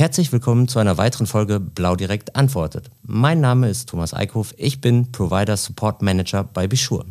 [0.00, 2.90] Herzlich willkommen zu einer weiteren Folge Blau Direkt antwortet.
[3.02, 7.04] Mein Name ist Thomas Eickhoff, ich bin Provider Support Manager bei Bishur.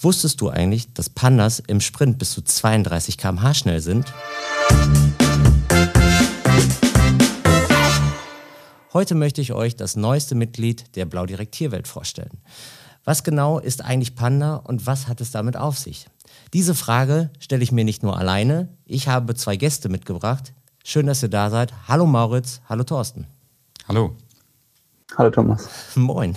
[0.00, 4.14] Wusstest du eigentlich, dass Pandas im Sprint bis zu 32 km/h schnell sind?
[8.92, 12.38] Heute möchte ich euch das neueste Mitglied der Blau Direkt Tierwelt vorstellen.
[13.02, 16.06] Was genau ist eigentlich Panda und was hat es damit auf sich?
[16.52, 20.52] Diese Frage stelle ich mir nicht nur alleine, ich habe zwei Gäste mitgebracht,
[20.84, 21.72] Schön, dass ihr da seid.
[21.86, 23.26] Hallo Mauritz, hallo Thorsten.
[23.88, 24.16] Hallo.
[25.16, 25.68] Hallo Thomas.
[25.96, 26.36] Moin.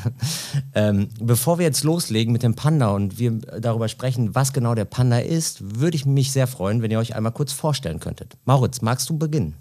[0.75, 4.85] Ähm, bevor wir jetzt loslegen mit dem Panda und wir darüber sprechen, was genau der
[4.85, 8.37] Panda ist, würde ich mich sehr freuen, wenn ihr euch einmal kurz vorstellen könntet.
[8.45, 9.55] Mauritz, magst du beginnen?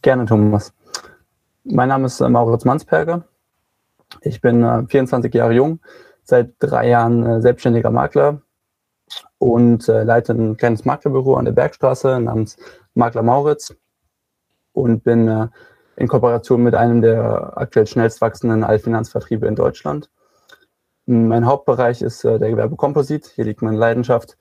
[0.00, 0.72] Gerne, Thomas.
[1.64, 3.24] Mein Name ist äh, Mauritz Mansperger.
[4.22, 5.80] Ich bin äh, 24 Jahre jung,
[6.24, 8.40] seit drei Jahren äh, selbstständiger Makler
[9.38, 12.56] und äh, leite ein kleines Maklerbüro an der Bergstraße namens
[12.94, 13.74] Makler Mauritz
[14.72, 15.48] und bin äh,
[15.96, 20.10] in Kooperation mit einem der aktuell schnellst wachsenden Allfinanzvertriebe in Deutschland.
[21.06, 23.26] Mein Hauptbereich ist äh, der Gewerbekomposit.
[23.34, 24.36] Hier liegt meine Leidenschaft,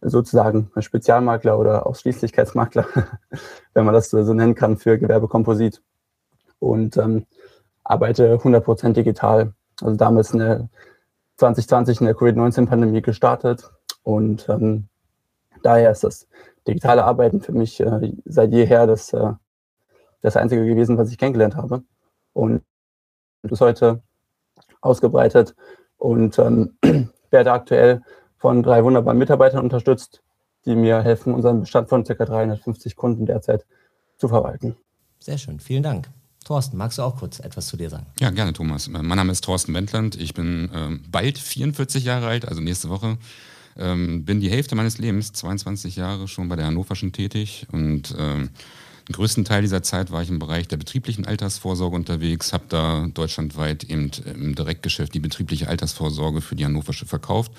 [0.00, 2.86] sozusagen ein Spezialmakler oder Ausschließlichkeitsmakler,
[3.74, 5.82] wenn man das so nennen kann, für Gewerbekomposit.
[6.58, 7.26] Und ähm,
[7.84, 9.54] arbeite 100% digital.
[9.80, 10.68] Also damals eine
[11.38, 13.70] 2020 in der Covid-19-Pandemie gestartet
[14.02, 14.88] und ähm,
[15.62, 16.28] daher ist das
[16.66, 19.32] digitale Arbeiten für mich äh, seit jeher das äh,
[20.22, 21.82] das Einzige gewesen, was ich kennengelernt habe.
[22.32, 22.62] Und
[23.42, 24.02] bis heute
[24.80, 25.54] ausgebreitet
[25.96, 26.76] und ähm,
[27.30, 28.02] werde aktuell
[28.36, 30.22] von drei wunderbaren Mitarbeitern unterstützt,
[30.64, 32.14] die mir helfen, unseren Bestand von ca.
[32.14, 33.66] 350 Kunden derzeit
[34.16, 34.76] zu verwalten.
[35.18, 36.08] Sehr schön, vielen Dank.
[36.44, 38.06] Thorsten, magst du auch kurz etwas zu dir sagen?
[38.18, 38.88] Ja, gerne, Thomas.
[38.88, 40.16] Mein Name ist Thorsten Wendland.
[40.18, 43.18] Ich bin ähm, bald 44 Jahre alt, also nächste Woche.
[43.76, 48.50] Ähm, bin die Hälfte meines Lebens, 22 Jahre, schon bei der Hannoverschen tätig und ähm,
[49.10, 53.08] den größten Teil dieser Zeit war ich im Bereich der betrieblichen Altersvorsorge unterwegs, habe da
[53.12, 57.50] deutschlandweit eben im Direktgeschäft die betriebliche Altersvorsorge für die Hannoversche verkauft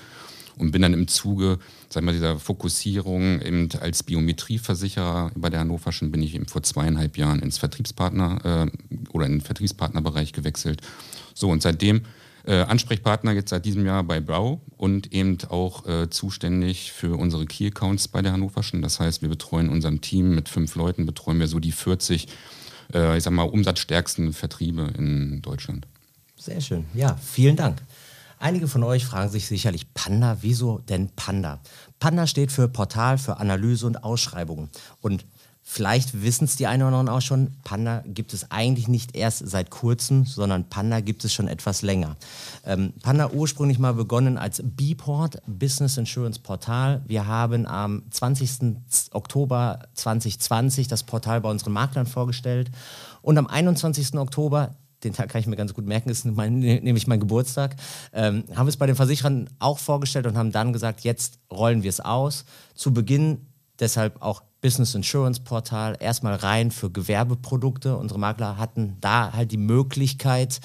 [0.56, 1.58] und bin dann im Zuge
[1.90, 7.18] sagen wir, dieser Fokussierung eben als Biometrieversicherer bei der Hannoverschen bin ich eben vor zweieinhalb
[7.18, 10.80] Jahren ins Vertriebspartner äh, oder in den Vertriebspartnerbereich gewechselt.
[11.34, 12.00] So und seitdem
[12.44, 17.46] äh, Ansprechpartner jetzt seit diesem Jahr bei Brau und eben auch äh, zuständig für unsere
[17.46, 18.82] Key Accounts bei der Hannoverschen.
[18.82, 22.28] Das heißt, wir betreuen unserem Team mit fünf Leuten, betreuen wir so die 40,
[22.94, 25.86] äh, ich sag mal, umsatzstärksten Vertriebe in Deutschland.
[26.36, 26.86] Sehr schön.
[26.94, 27.80] Ja, vielen Dank.
[28.40, 31.60] Einige von euch fragen sich sicherlich, Panda, wieso denn Panda?
[32.00, 34.68] Panda steht für Portal für Analyse und Ausschreibungen.
[35.00, 35.24] Und
[35.64, 39.48] Vielleicht wissen es die einen oder anderen auch schon, Panda gibt es eigentlich nicht erst
[39.48, 42.16] seit kurzem, sondern Panda gibt es schon etwas länger.
[42.66, 47.02] Ähm, Panda ursprünglich mal begonnen als B-Port, Business Insurance Portal.
[47.06, 48.76] Wir haben am 20.
[49.12, 52.70] Oktober 2020 das Portal bei unseren Maklern vorgestellt
[53.22, 54.14] und am 21.
[54.14, 54.74] Oktober
[55.04, 57.74] den Tag kann ich mir ganz gut merken, ist mein, nämlich mein Geburtstag,
[58.12, 61.82] ähm, haben wir es bei den Versicherern auch vorgestellt und haben dann gesagt, jetzt rollen
[61.82, 62.44] wir es aus.
[62.74, 63.46] Zu Beginn
[63.80, 67.98] deshalb auch Business Insurance Portal, erstmal rein für Gewerbeprodukte.
[67.98, 70.60] Unsere Makler hatten da halt die Möglichkeit,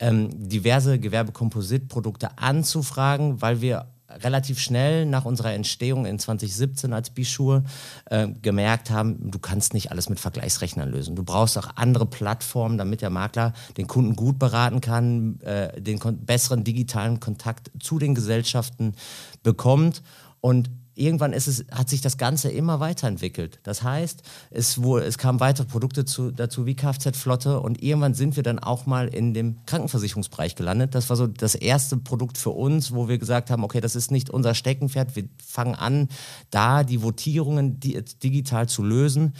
[0.00, 7.64] ähm, diverse Gewerbekompositprodukte anzufragen, weil wir relativ schnell nach unserer Entstehung in 2017 als Bischur
[8.06, 11.16] äh, gemerkt haben, du kannst nicht alles mit Vergleichsrechnern lösen.
[11.16, 15.98] Du brauchst auch andere Plattformen, damit der Makler den Kunden gut beraten kann, äh, den
[16.24, 18.94] besseren digitalen Kontakt zu den Gesellschaften
[19.42, 20.02] bekommt.
[20.40, 23.58] Und irgendwann ist es, hat sich das Ganze immer weiterentwickelt.
[23.62, 28.36] Das heißt, es, wo, es kamen weitere Produkte zu, dazu wie Kfz-Flotte und irgendwann sind
[28.36, 30.94] wir dann auch mal in dem Krankenversicherungsbereich gelandet.
[30.94, 34.10] Das war so das erste Produkt für uns, wo wir gesagt haben, okay, das ist
[34.10, 35.16] nicht unser Steckenpferd.
[35.16, 36.08] Wir fangen an,
[36.50, 39.34] da die Votierungen digital zu lösen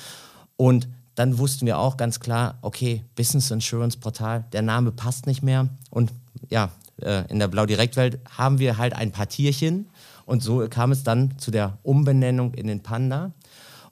[0.57, 5.43] und dann wussten wir auch ganz klar, okay, Business Insurance Portal, der Name passt nicht
[5.43, 6.11] mehr und
[6.51, 9.87] ja, äh, in der Blau Direkt Welt haben wir halt ein paar Tierchen
[10.27, 13.33] und so kam es dann zu der Umbenennung in den Panda.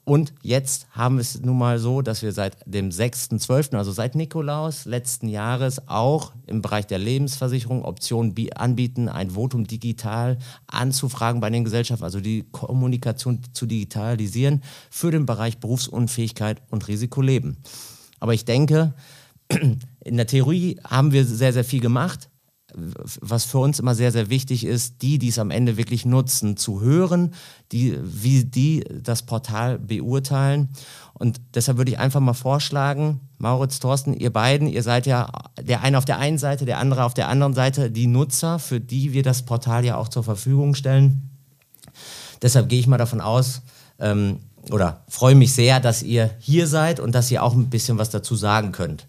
[0.05, 4.15] Und jetzt haben wir es nun mal so, dass wir seit dem 6.12., also seit
[4.15, 10.37] Nikolaus letzten Jahres, auch im Bereich der Lebensversicherung Optionen anbieten, ein Votum digital
[10.67, 17.57] anzufragen bei den Gesellschaften, also die Kommunikation zu digitalisieren für den Bereich Berufsunfähigkeit und Risikoleben.
[18.19, 18.93] Aber ich denke,
[19.49, 22.29] in der Theorie haben wir sehr, sehr viel gemacht
[23.21, 26.57] was für uns immer sehr, sehr wichtig ist, die, die es am Ende wirklich nutzen,
[26.57, 27.33] zu hören,
[27.71, 30.69] die, wie die das Portal beurteilen.
[31.13, 35.29] Und deshalb würde ich einfach mal vorschlagen, Mauritz, Thorsten, ihr beiden, ihr seid ja
[35.61, 38.79] der eine auf der einen Seite, der andere auf der anderen Seite, die Nutzer, für
[38.79, 41.29] die wir das Portal ja auch zur Verfügung stellen.
[42.41, 43.61] Deshalb gehe ich mal davon aus,
[43.99, 44.39] ähm,
[44.71, 48.09] oder freue mich sehr, dass ihr hier seid und dass ihr auch ein bisschen was
[48.09, 49.07] dazu sagen könnt.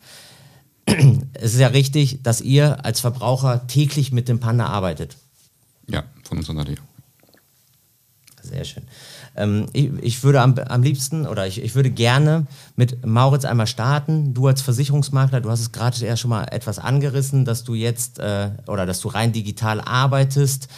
[0.87, 5.17] Es ist ja richtig, dass ihr als Verbraucher täglich mit dem Panda arbeitet.
[5.89, 6.77] Ja, von unserer Seite.
[8.43, 8.83] Sehr schön.
[9.37, 12.47] Ähm, ich, ich, würde am, am liebsten oder ich, ich würde gerne
[12.77, 14.35] mit Mauritz einmal starten.
[14.35, 18.19] Du als Versicherungsmakler, du hast es gerade ja schon mal etwas angerissen, dass du jetzt
[18.19, 20.69] äh, oder dass du rein digital arbeitest.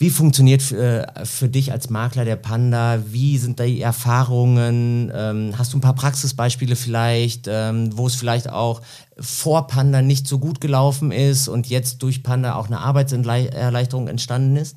[0.00, 3.00] Wie funktioniert äh, für dich als Makler der Panda?
[3.06, 5.10] Wie sind die Erfahrungen?
[5.12, 8.80] Ähm, hast du ein paar Praxisbeispiele vielleicht, ähm, wo es vielleicht auch
[9.18, 14.54] vor Panda nicht so gut gelaufen ist und jetzt durch Panda auch eine Arbeitserleichterung entstanden
[14.54, 14.76] ist?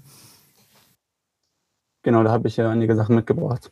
[2.02, 3.72] Genau, da habe ich ja einige Sachen mitgebracht.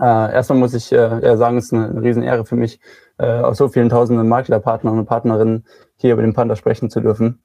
[0.00, 2.78] Äh, erstmal muss ich äh, sagen, es ist eine, eine Riesenehre für mich,
[3.18, 5.66] äh, aus so vielen tausenden Maklerpartnern und Partnerinnen
[5.96, 7.42] hier über den Panda sprechen zu dürfen.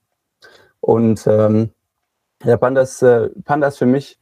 [0.80, 1.72] Und ähm,
[2.44, 4.20] der Panda ist, äh, Panda für mich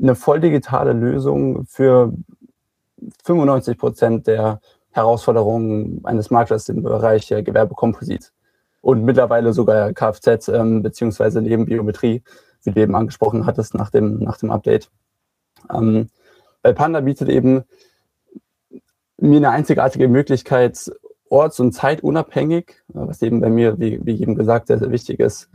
[0.00, 2.12] eine voll digitale Lösung für
[3.24, 8.32] 95 Prozent der Herausforderungen eines Maklers im Bereich äh, Gewerbekomposit
[8.80, 12.22] und mittlerweile sogar Kfz ähm, beziehungsweise Nebenbiometrie
[12.62, 14.90] wie du eben angesprochen hattest nach dem, nach dem Update.
[15.72, 16.08] Ähm,
[16.62, 17.64] weil Panda bietet eben
[19.16, 20.90] mir eine einzigartige Möglichkeit,
[21.28, 25.48] orts- und zeitunabhängig, was eben bei mir, wie, wie eben gesagt, sehr, sehr wichtig ist,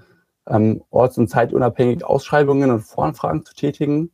[0.47, 4.11] ähm, orts- und zeitunabhängig Ausschreibungen und Voranfragen zu tätigen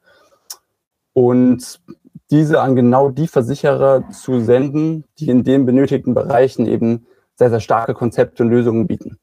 [1.14, 1.82] und
[2.30, 7.06] diese an genau die Versicherer zu senden, die in den benötigten Bereichen eben
[7.36, 9.20] sehr, sehr starke Konzepte und Lösungen bieten.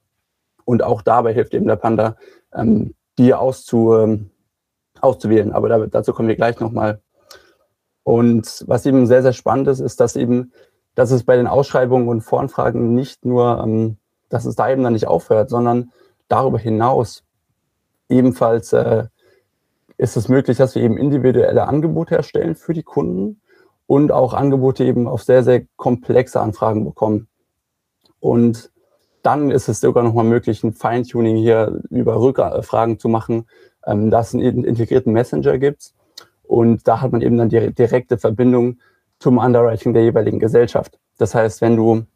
[0.64, 2.16] Und auch dabei hilft eben der Panda,
[2.54, 4.30] ähm, die auszu, ähm,
[5.00, 5.52] auszuwählen.
[5.52, 7.00] Aber da, dazu kommen wir gleich nochmal.
[8.02, 10.52] Und was eben sehr, sehr spannend ist, ist, dass eben,
[10.94, 13.96] dass es bei den Ausschreibungen und Voranfragen nicht nur, ähm,
[14.28, 15.92] dass es da eben dann nicht aufhört, sondern
[16.28, 17.24] darüber hinaus
[18.08, 19.06] ebenfalls äh,
[19.96, 23.40] ist es möglich, dass wir eben individuelle Angebote erstellen für die Kunden
[23.86, 27.28] und auch Angebote eben auf sehr, sehr komplexe Anfragen bekommen.
[28.20, 28.70] Und
[29.22, 33.46] dann ist es sogar nochmal möglich, ein Feintuning hier über Rückfragen zu machen,
[33.84, 35.92] ähm, dass es einen integrierten Messenger gibt.
[36.44, 38.78] Und da hat man eben dann die direkte Verbindung
[39.18, 40.98] zum Underwriting der jeweiligen Gesellschaft.
[41.18, 42.06] Das heißt, wenn du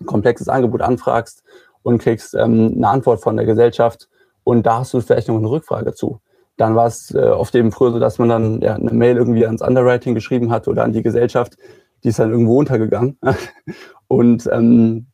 [0.00, 1.44] ein komplexes Angebot anfragst
[1.82, 4.08] und kriegst ähm, eine Antwort von der Gesellschaft
[4.44, 6.20] und da hast du vielleicht noch eine Rückfrage zu,
[6.56, 9.46] dann war es äh, oft eben früher so, dass man dann ja, eine Mail irgendwie
[9.46, 11.56] ans Underwriting geschrieben hat oder an die Gesellschaft,
[12.04, 13.18] die ist dann irgendwo untergegangen.
[14.08, 15.06] und ähm,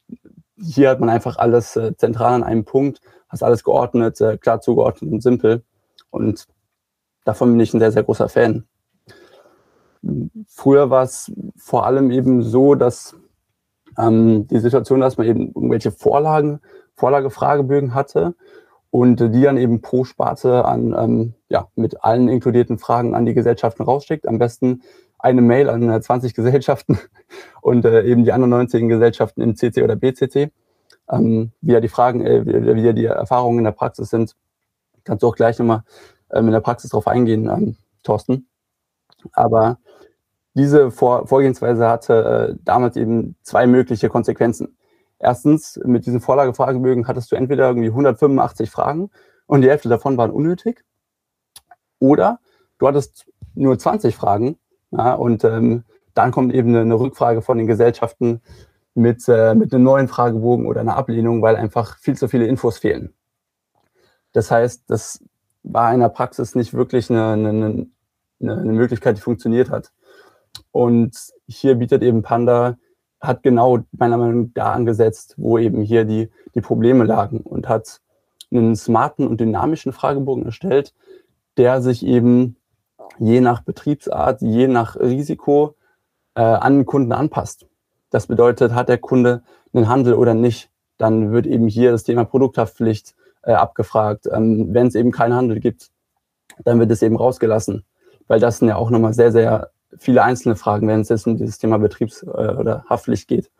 [0.60, 4.60] hier hat man einfach alles äh, zentral an einem Punkt, hast alles geordnet, äh, klar
[4.60, 5.62] zugeordnet und simpel.
[6.10, 6.46] Und
[7.24, 8.64] davon bin ich ein sehr, sehr großer Fan.
[10.48, 13.16] Früher war es vor allem eben so, dass
[13.98, 16.60] ähm, die Situation, dass man eben irgendwelche Vorlagen,
[16.94, 18.34] Vorlagefragebögen hatte
[18.90, 23.34] und die dann eben pro Sparte an, ähm, ja, mit allen inkludierten Fragen an die
[23.34, 24.26] Gesellschaften rausschickt.
[24.26, 24.82] Am besten
[25.18, 26.98] eine Mail an 20 Gesellschaften
[27.60, 30.50] und äh, eben die anderen 19 Gesellschaften im CC oder BCC.
[31.10, 34.34] Ähm, wie ja die Fragen, äh, wie, ja die Erfahrungen in der Praxis sind,
[35.04, 35.84] kannst du auch gleich nochmal
[36.32, 38.48] ähm, in der Praxis drauf eingehen, ähm, Thorsten.
[39.32, 39.78] Aber
[40.56, 44.76] diese Vor Vorgehensweise hatte äh, damals eben zwei mögliche Konsequenzen.
[45.18, 49.10] Erstens, mit diesen Vorlagefragebögen hattest du entweder irgendwie 185 Fragen
[49.46, 50.82] und die Hälfte davon waren unnötig.
[51.98, 52.40] Oder
[52.78, 54.58] du hattest nur 20 Fragen
[54.90, 58.40] ja, und ähm, dann kommt eben eine, eine, Rückfrage von den Gesellschaften
[58.94, 62.78] mit, äh, mit einem neuen Fragebogen oder einer Ablehnung, weil einfach viel zu viele Infos
[62.78, 63.12] fehlen.
[64.32, 65.22] Das heißt, das
[65.62, 67.86] war in der Praxis nicht wirklich eine, eine,
[68.40, 69.92] eine Möglichkeit, die funktioniert hat.
[70.72, 72.76] Und hier bietet eben Panda,
[73.20, 77.68] hat genau meiner Meinung nach da angesetzt, wo eben hier die, die Probleme lagen und
[77.68, 78.00] hat
[78.50, 80.94] einen smarten und dynamischen Fragebogen erstellt,
[81.56, 82.56] der sich eben
[83.18, 85.74] je nach Betriebsart, je nach Risiko
[86.34, 87.66] äh, an den Kunden anpasst.
[88.10, 92.24] Das bedeutet, hat der Kunde einen Handel oder nicht, dann wird eben hier das Thema
[92.24, 94.28] Produkthaftpflicht äh, abgefragt.
[94.30, 95.90] Ähm, Wenn es eben keinen Handel gibt,
[96.64, 97.84] dann wird es eben rausgelassen,
[98.28, 101.36] weil das sind ja auch nochmal sehr, sehr viele einzelne Fragen, wenn es jetzt um
[101.36, 103.50] dieses Thema Betriebs- äh, oder Haftpflicht geht.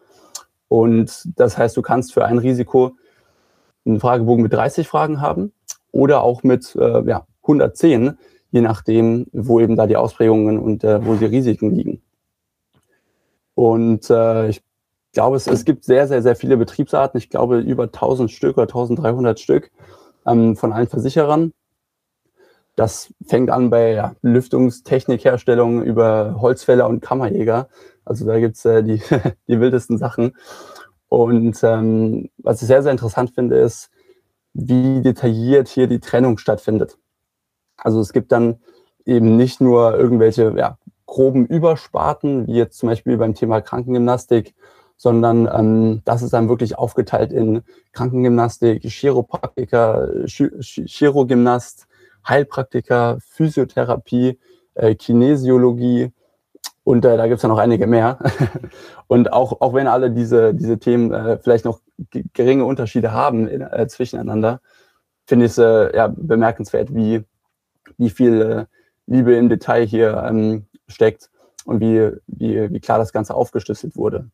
[0.69, 2.97] Und das heißt, du kannst für ein Risiko
[3.85, 5.53] einen Fragebogen mit 30 Fragen haben
[5.93, 8.19] oder auch mit äh, ja, 110,
[8.51, 12.03] je nachdem, wo eben da die Ausprägungen und äh, wo die Risiken liegen.
[13.55, 14.63] Und äh, ich
[15.13, 17.17] glaube, es, es gibt sehr, sehr, sehr viele Betriebsarten.
[17.19, 19.71] Ich glaube, über 1000 Stück oder 1300 Stück
[20.27, 21.53] ähm, von allen Versicherern.
[22.77, 27.69] Das fängt an bei ja, Lüftungstechnikherstellung über Holzfäller und Kammerjäger.
[28.05, 29.03] Also da gibt's äh, die,
[29.49, 30.37] die wildesten Sachen.
[31.09, 33.91] Und ähm, was ich sehr, sehr interessant finde, ist,
[34.53, 36.99] wie detailliert hier die Trennung stattfindet.
[37.77, 38.57] Also es gibt dann
[39.05, 44.55] eben nicht nur irgendwelche ja, groben Übersparten, wie jetzt zum Beispiel beim Thema Krankengymnastik,
[44.97, 51.86] sondern ähm, das ist dann wirklich aufgeteilt in Krankengymnastik, Chiropraktiker, Chirogymnast,
[52.29, 54.39] Heilpraktiker, Physiotherapie,
[54.75, 56.13] äh, Kinesiologie
[56.87, 58.19] und äh, da gibt es ja noch einige mehr.
[59.09, 61.81] und auch, auch wenn alle diese, diese Themen äh, vielleicht noch
[62.33, 64.61] geringe Unterschiede haben in, äh, zwischeneinander,
[65.27, 67.25] finde ich es äh, ja, bemerkenswert, wie,
[67.99, 68.65] wie viel äh,
[69.07, 71.29] Liebe im Detail hier ähm, steckt
[71.65, 74.31] und wie, wie, wie klar das Ganze aufgeschlüsselt wurde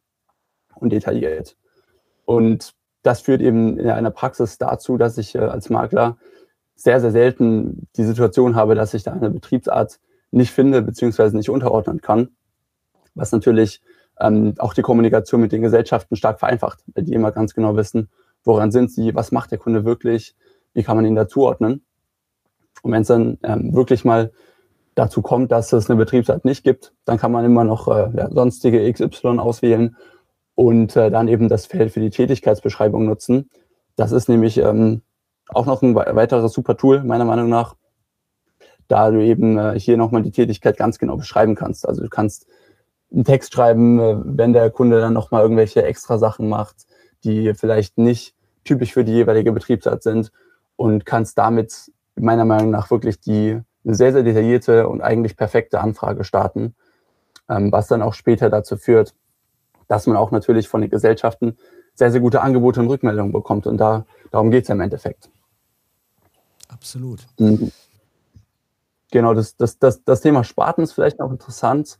[0.74, 1.56] und detailliert.
[2.26, 6.18] Und das führt eben in einer Praxis dazu, dass ich als Makler
[6.82, 10.00] sehr, sehr selten die Situation habe, dass ich da eine Betriebsart
[10.32, 12.30] nicht finde beziehungsweise nicht unterordnen kann,
[13.14, 13.82] was natürlich
[14.18, 18.08] ähm, auch die Kommunikation mit den Gesellschaften stark vereinfacht, weil die immer ganz genau wissen,
[18.42, 20.34] woran sind sie, was macht der Kunde wirklich,
[20.74, 21.84] wie kann man ihn dazuordnen.
[22.82, 24.32] Und wenn es dann ähm, wirklich mal
[24.96, 28.28] dazu kommt, dass es eine Betriebsart nicht gibt, dann kann man immer noch äh, ja,
[28.28, 29.96] sonstige XY auswählen
[30.56, 33.50] und äh, dann eben das Feld für die Tätigkeitsbeschreibung nutzen.
[33.94, 35.02] Das ist nämlich ähm,
[35.54, 37.76] auch noch ein weiteres super Tool, meiner Meinung nach,
[38.88, 41.88] da du eben äh, hier nochmal die Tätigkeit ganz genau beschreiben kannst.
[41.88, 42.46] Also du kannst
[43.12, 46.86] einen Text schreiben, äh, wenn der Kunde dann nochmal irgendwelche extra Sachen macht,
[47.24, 50.32] die vielleicht nicht typisch für die jeweilige Betriebsart sind
[50.76, 56.24] und kannst damit meiner Meinung nach wirklich die sehr, sehr detaillierte und eigentlich perfekte Anfrage
[56.24, 56.74] starten,
[57.48, 59.14] ähm, was dann auch später dazu führt,
[59.88, 61.56] dass man auch natürlich von den Gesellschaften
[61.94, 63.66] sehr, sehr gute Angebote und Rückmeldungen bekommt.
[63.66, 65.30] Und da, darum geht es im Endeffekt.
[66.82, 67.20] Absolut.
[67.38, 67.70] Mhm.
[69.12, 71.98] Genau, das, das, das, das Thema Sparten ist vielleicht noch interessant.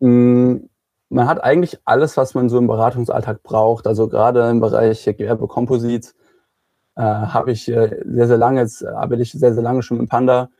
[0.00, 0.68] Mhm.
[1.08, 3.86] Man hat eigentlich alles, was man so im Beratungsalltag braucht.
[3.86, 6.14] Also gerade im Bereich Gewerbekomposit
[6.96, 10.08] äh, habe ich äh, sehr, sehr lange, jetzt arbeite ich sehr, sehr lange schon mit
[10.08, 10.50] Panda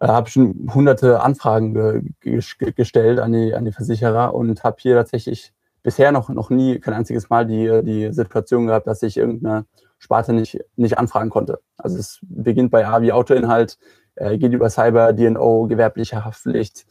[0.00, 4.76] äh, habe schon hunderte Anfragen ge ge gestellt an die, an die Versicherer und habe
[4.80, 5.52] hier tatsächlich
[5.82, 9.66] bisher noch, noch nie, kein einziges Mal die, die Situation gehabt, dass ich irgendeine
[10.00, 11.60] Sparte nicht, nicht anfragen konnte.
[11.76, 13.78] Also es beginnt bei A wie Autoinhalt,
[14.16, 16.86] äh, geht über Cyber, DNO, gewerbliche Haftpflicht,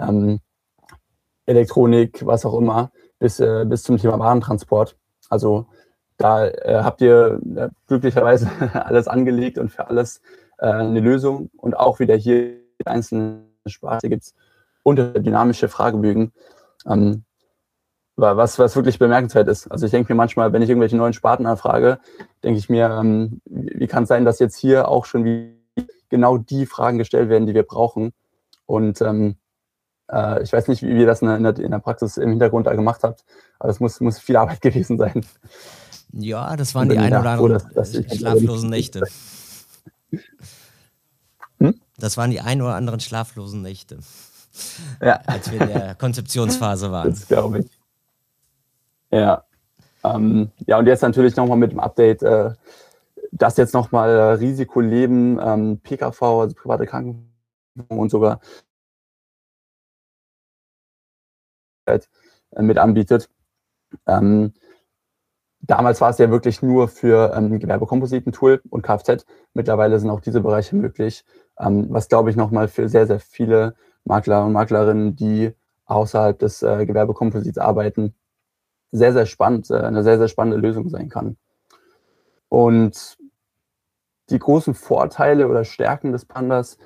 [0.00, 0.40] ähm,
[1.44, 4.96] Elektronik, was auch immer, bis, äh, bis zum Thema Warentransport.
[5.28, 5.66] Also
[6.16, 10.22] da äh, habt ihr äh, glücklicherweise alles angelegt und für alles
[10.58, 11.50] äh, eine Lösung.
[11.58, 14.34] Und auch wieder hier in einzelnen Sprache gibt es
[14.82, 16.32] unterdynamische Fragebögen,
[16.86, 17.25] ähm,
[18.16, 19.68] was, was wirklich bemerkenswert ist.
[19.68, 21.98] Also ich denke mir manchmal, wenn ich irgendwelche neuen Sparten anfrage,
[22.42, 25.56] denke ich mir, ähm, wie kann es sein, dass jetzt hier auch schon wie
[26.08, 28.12] genau die Fragen gestellt werden, die wir brauchen.
[28.64, 29.36] Und ähm,
[30.10, 32.74] äh, ich weiß nicht, wie ihr das in der, in der, Praxis im Hintergrund da
[32.74, 33.24] gemacht habt,
[33.58, 35.24] aber es muss, muss viel Arbeit gewesen sein.
[36.12, 39.02] Ja, das waren die ein oder anderen schlaflosen Nächte.
[41.58, 41.80] Hm?
[41.98, 43.98] Das waren die ein oder anderen schlaflosen Nächte.
[45.02, 45.20] Ja.
[45.26, 47.10] Als wir in der Konzeptionsphase waren.
[47.10, 47.75] Das glaube ich.
[49.10, 49.44] Ja.
[50.04, 52.52] Ähm, ja, und jetzt natürlich nochmal mit dem Update, äh,
[53.32, 58.40] dass jetzt nochmal äh, Risikoleben, ähm, PKV, also private Krankenversicherung und sogar
[61.86, 61.98] äh,
[62.60, 63.28] mit anbietet.
[64.06, 64.52] Ähm,
[65.66, 69.26] Damals war es ja wirklich nur für ähm, Gewerbekompositen-Tool und Kfz.
[69.52, 71.24] Mittlerweile sind auch diese Bereiche möglich,
[71.58, 75.52] ähm, was glaube ich nochmal für sehr, sehr viele Makler und Maklerinnen, die
[75.86, 78.14] außerhalb des äh, Gewerbekomposits arbeiten,
[78.92, 81.36] sehr, sehr spannend, äh, eine sehr, sehr spannende Lösung sein kann.
[82.48, 83.18] Und
[84.30, 86.78] die großen Vorteile oder Stärken des Pandas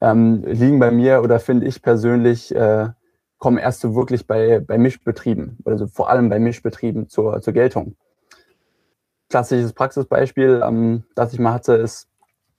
[0.00, 2.88] ähm, liegen bei mir oder finde ich persönlich äh,
[3.38, 7.96] kommen erst so wirklich bei, bei Mischbetrieben, also vor allem bei Mischbetrieben zur, zur Geltung.
[9.28, 12.08] Klassisches Praxisbeispiel, ähm, das ich mal hatte, ist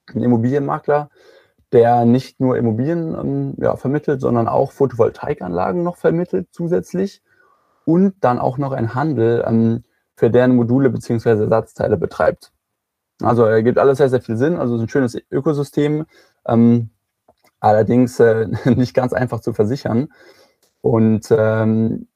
[0.07, 1.09] ein Immobilienmakler,
[1.71, 7.21] der nicht nur Immobilien ähm, ja, vermittelt, sondern auch Photovoltaikanlagen noch vermittelt zusätzlich
[7.85, 9.83] und dann auch noch ein Handel ähm,
[10.15, 11.29] für deren Module bzw.
[11.29, 12.51] Ersatzteile betreibt.
[13.21, 16.05] Also er gibt alles sehr, sehr viel Sinn, also ein schönes Ökosystem,
[16.45, 16.89] ähm,
[17.59, 20.09] allerdings äh, nicht ganz einfach zu versichern.
[20.81, 22.07] Und ähm,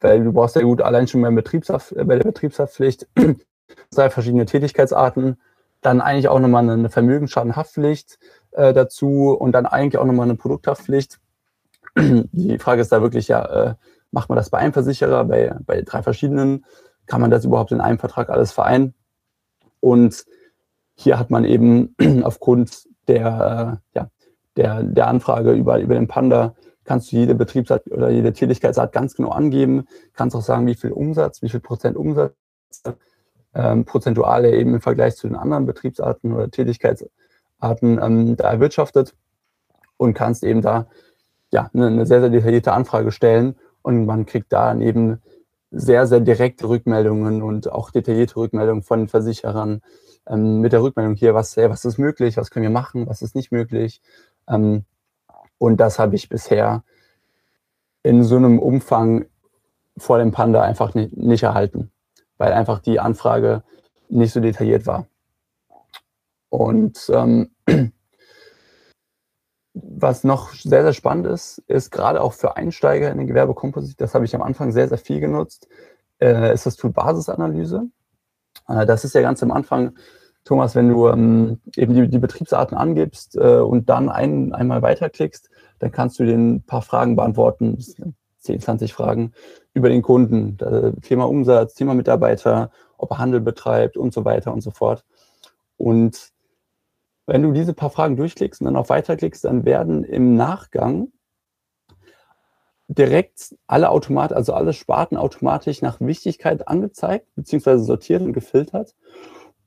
[0.00, 3.06] weil du brauchst ja gut allein schon beim Betriebshaft, äh, bei der Betriebshaftpflicht
[3.94, 5.40] drei verschiedene Tätigkeitsarten,
[5.80, 8.18] dann eigentlich auch nochmal eine Vermögensschadenhaftpflicht
[8.52, 11.18] äh, dazu und dann eigentlich auch nochmal eine Produkthaftpflicht.
[11.96, 13.74] Die Frage ist da wirklich ja, äh,
[14.12, 16.64] macht man das bei einem Versicherer, bei, bei drei verschiedenen?
[17.06, 18.94] Kann man das überhaupt in einem Vertrag alles vereinen?
[19.80, 20.24] Und
[20.94, 24.10] hier hat man eben aufgrund der, äh, ja,
[24.56, 26.54] der, der Anfrage über, über den Panda
[26.84, 30.92] kannst du jede Betriebsart oder jede Tätigkeitsart ganz genau angeben, kannst auch sagen, wie viel
[30.92, 32.34] Umsatz, wie viel Prozent Umsatz,
[33.54, 37.10] ähm, prozentuale eben im Vergleich zu den anderen Betriebsarten oder Tätigkeitsarten
[38.02, 39.14] ähm, da erwirtschaftet
[39.96, 40.86] und kannst eben da
[41.52, 45.20] ja, eine, eine sehr, sehr detaillierte Anfrage stellen und man kriegt da eben
[45.70, 49.80] sehr, sehr direkte Rückmeldungen und auch detaillierte Rückmeldungen von Versicherern
[50.28, 53.22] ähm, mit der Rückmeldung hier, was, hey, was ist möglich, was können wir machen, was
[53.22, 54.00] ist nicht möglich.
[54.48, 54.84] Ähm,
[55.58, 56.84] und das habe ich bisher
[58.02, 59.26] in so einem Umfang
[59.96, 61.90] vor dem Panda einfach nicht, nicht erhalten,
[62.36, 63.62] weil einfach die Anfrage
[64.08, 65.06] nicht so detailliert war.
[66.48, 67.50] Und ähm,
[70.02, 74.14] was noch sehr, sehr spannend ist, ist gerade auch für Einsteiger in den Gewerbekomposit, das
[74.14, 75.68] habe ich am Anfang sehr, sehr viel genutzt,
[76.20, 77.84] äh, ist das Tool Basisanalyse.
[78.68, 79.92] Äh, das ist ja ganz am Anfang,
[80.44, 85.48] Thomas, wenn du ähm, eben die, die, Betriebsarten angibst äh, und dann ein, einmal weiterklickst,
[85.78, 87.78] dann kannst du den ein paar Fragen beantworten,
[88.38, 89.32] 10, 20 Fragen
[89.72, 90.58] über den Kunden,
[91.02, 95.04] Thema Umsatz, Thema Mitarbeiter, ob er Handel betreibt und so weiter und so fort.
[95.76, 96.32] Und
[97.32, 101.12] wenn du diese paar Fragen durchklickst und dann auf Weiterklickst, dann werden im Nachgang
[102.88, 108.94] direkt alle Automat, also alle Sparten automatisch nach Wichtigkeit angezeigt, beziehungsweise sortiert und gefiltert.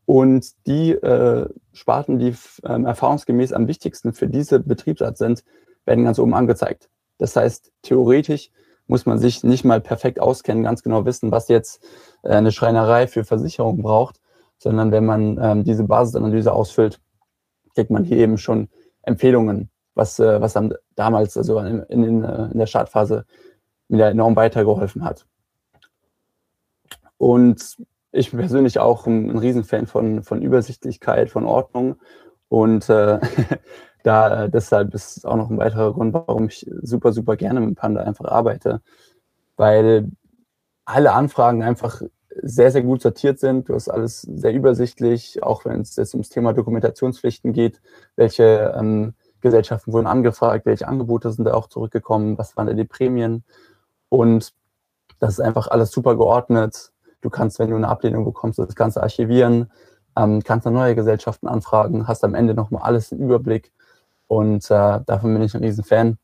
[0.06, 5.44] Und die äh, Sparten, die äh, erfahrungsgemäß am wichtigsten für diese Betriebsart sind,
[5.86, 6.88] werden ganz oben angezeigt.
[7.18, 8.52] Das heißt, theoretisch
[8.86, 11.84] muss man sich nicht mal perfekt auskennen, ganz genau wissen, was jetzt
[12.22, 14.22] äh, eine Schreinerei für Versicherung braucht,
[14.60, 17.00] sondern wenn man ähm, diese Basisanalyse ausfüllt,
[17.76, 18.70] kriegt man hier eben schon
[19.04, 23.26] Empfehlungen, was, äh, was dann damals, also in, in, äh, in der Startphase,
[23.88, 25.28] mir enorm weitergeholfen hat.
[27.18, 27.78] Und
[28.12, 31.98] ich bin persönlich auch ein, ein Riesenfan von, von Übersichtlichkeit, von Ordnung.
[32.48, 33.20] Und äh,
[34.04, 38.02] da deshalb ist auch noch ein weiterer Grund, warum ich super, super gerne mit Panda
[38.02, 38.82] einfach arbeite.
[39.58, 40.12] Weil
[40.86, 42.02] alle Anfragen einfach
[42.42, 43.70] sehr, sehr gut sortiert sind.
[43.70, 47.82] Du hast alles sehr übersichtlich, auch wenn es jetzt ums Thema Dokumentationspflichten geht.
[48.16, 52.84] Welche ähm, Gesellschaften wurden angefragt, welche Angebote sind da auch zurückgekommen, was waren da die
[52.84, 53.44] Prämien.
[54.10, 54.54] Und
[55.20, 56.92] das ist einfach alles super geordnet.
[57.22, 59.72] Du kannst, wenn du eine Ablehnung bekommst, das Ganze archivieren,
[60.18, 63.72] ähm, kannst dann neue Gesellschaften anfragen, hast am Ende nochmal alles im Überblick.
[64.28, 66.18] Und äh, davon bin ich ein Riesenfan.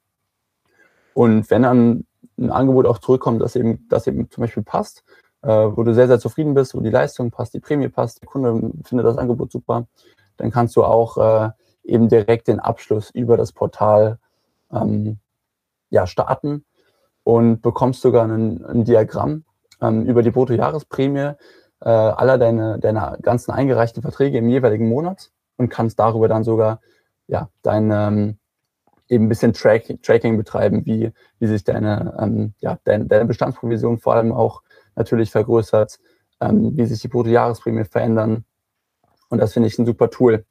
[1.14, 2.06] Und wenn dann
[2.38, 5.04] ein Angebot auch zurückkommt, das eben, das eben zum Beispiel passt,
[5.42, 8.28] äh, wo du sehr, sehr zufrieden bist, wo die Leistung passt, die Prämie passt, der
[8.28, 9.88] Kunde findet das Angebot super,
[10.38, 11.50] dann kannst du auch äh,
[11.84, 14.18] eben direkt den Abschluss über das Portal
[14.72, 15.18] ähm,
[15.90, 16.66] ja, starten
[17.24, 19.44] und bekommst sogar ein, ein Diagramm
[19.82, 21.34] ähm, über die Bruttojahresprämie
[21.82, 26.80] äh, aller deine, deiner ganzen eingereichten Verträge im jeweiligen Monat und kannst darüber dann sogar
[27.28, 28.38] ja, dein ähm,
[29.08, 34.00] eben ein bisschen Track, Tracking betreiben, wie, wie sich deine, ähm, ja, deine, deine Bestandsprovision
[34.00, 34.62] vor allem auch
[35.02, 36.00] natürlich vergrößert,
[36.40, 38.46] ähm, wie sich die Bruttojahresprämie verändern.
[39.30, 40.46] Und das finde ich ein super Tool.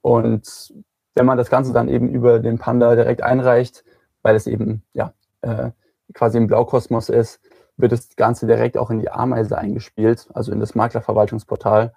[0.00, 0.72] Und
[1.14, 3.84] wenn man das Ganze dann eben über den Panda direkt einreicht,
[4.22, 5.12] weil es eben ja
[5.42, 5.70] äh,
[6.14, 7.40] quasi im Blaukosmos ist,
[7.76, 11.92] wird das Ganze direkt auch in die Ameise eingespielt, also in das Maklerverwaltungsportal,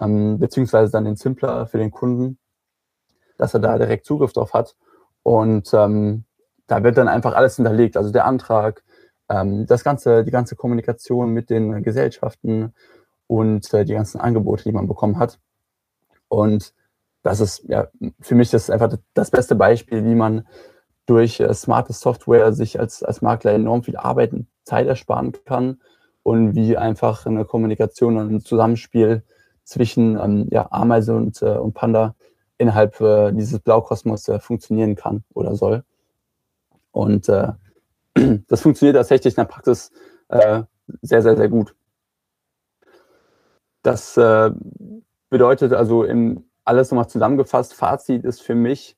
[0.00, 2.38] ähm, beziehungsweise dann in Simpler für den Kunden,
[3.38, 4.76] dass er da direkt Zugriff drauf hat.
[5.22, 6.24] Und ähm,
[6.66, 8.82] da wird dann einfach alles hinterlegt, also der Antrag,
[9.66, 12.74] das ganze, die ganze Kommunikation mit den Gesellschaften
[13.26, 15.38] und äh, die ganzen Angebote, die man bekommen hat.
[16.28, 16.74] Und
[17.22, 17.88] das ist ja
[18.20, 20.46] für mich das einfach das beste Beispiel, wie man
[21.06, 25.80] durch äh, smarte Software sich als, als Makler enorm viel Arbeit und Zeit ersparen kann
[26.22, 29.22] und wie einfach eine Kommunikation und ein Zusammenspiel
[29.64, 32.14] zwischen ähm, ja, Ameise und, äh, und Panda
[32.58, 35.84] innerhalb äh, dieses Blaukosmos äh, funktionieren kann oder soll.
[36.92, 37.52] Und äh,
[38.48, 39.90] das funktioniert tatsächlich in der Praxis
[40.28, 40.62] äh,
[41.02, 41.74] sehr, sehr, sehr gut.
[43.82, 44.50] Das äh,
[45.30, 48.96] bedeutet also in alles nochmal zusammengefasst, Fazit ist für mich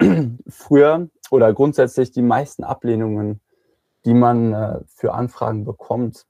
[0.48, 3.40] früher oder grundsätzlich die meisten Ablehnungen,
[4.04, 6.26] die man äh, für Anfragen bekommt,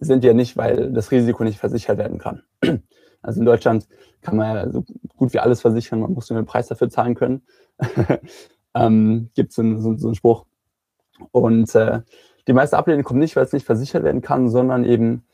[0.00, 2.42] sind ja nicht, weil das Risiko nicht versichert werden kann.
[3.24, 3.86] Also in Deutschland
[4.20, 4.84] kann man ja so
[5.16, 7.42] gut wie alles versichern, man muss nur den Preis dafür zahlen können.
[8.74, 10.44] ähm, Gibt so, so, so einen Spruch.
[11.30, 12.00] Und äh,
[12.46, 15.24] die meiste Ablehnung kommt nicht, weil es nicht versichert werden kann, sondern eben,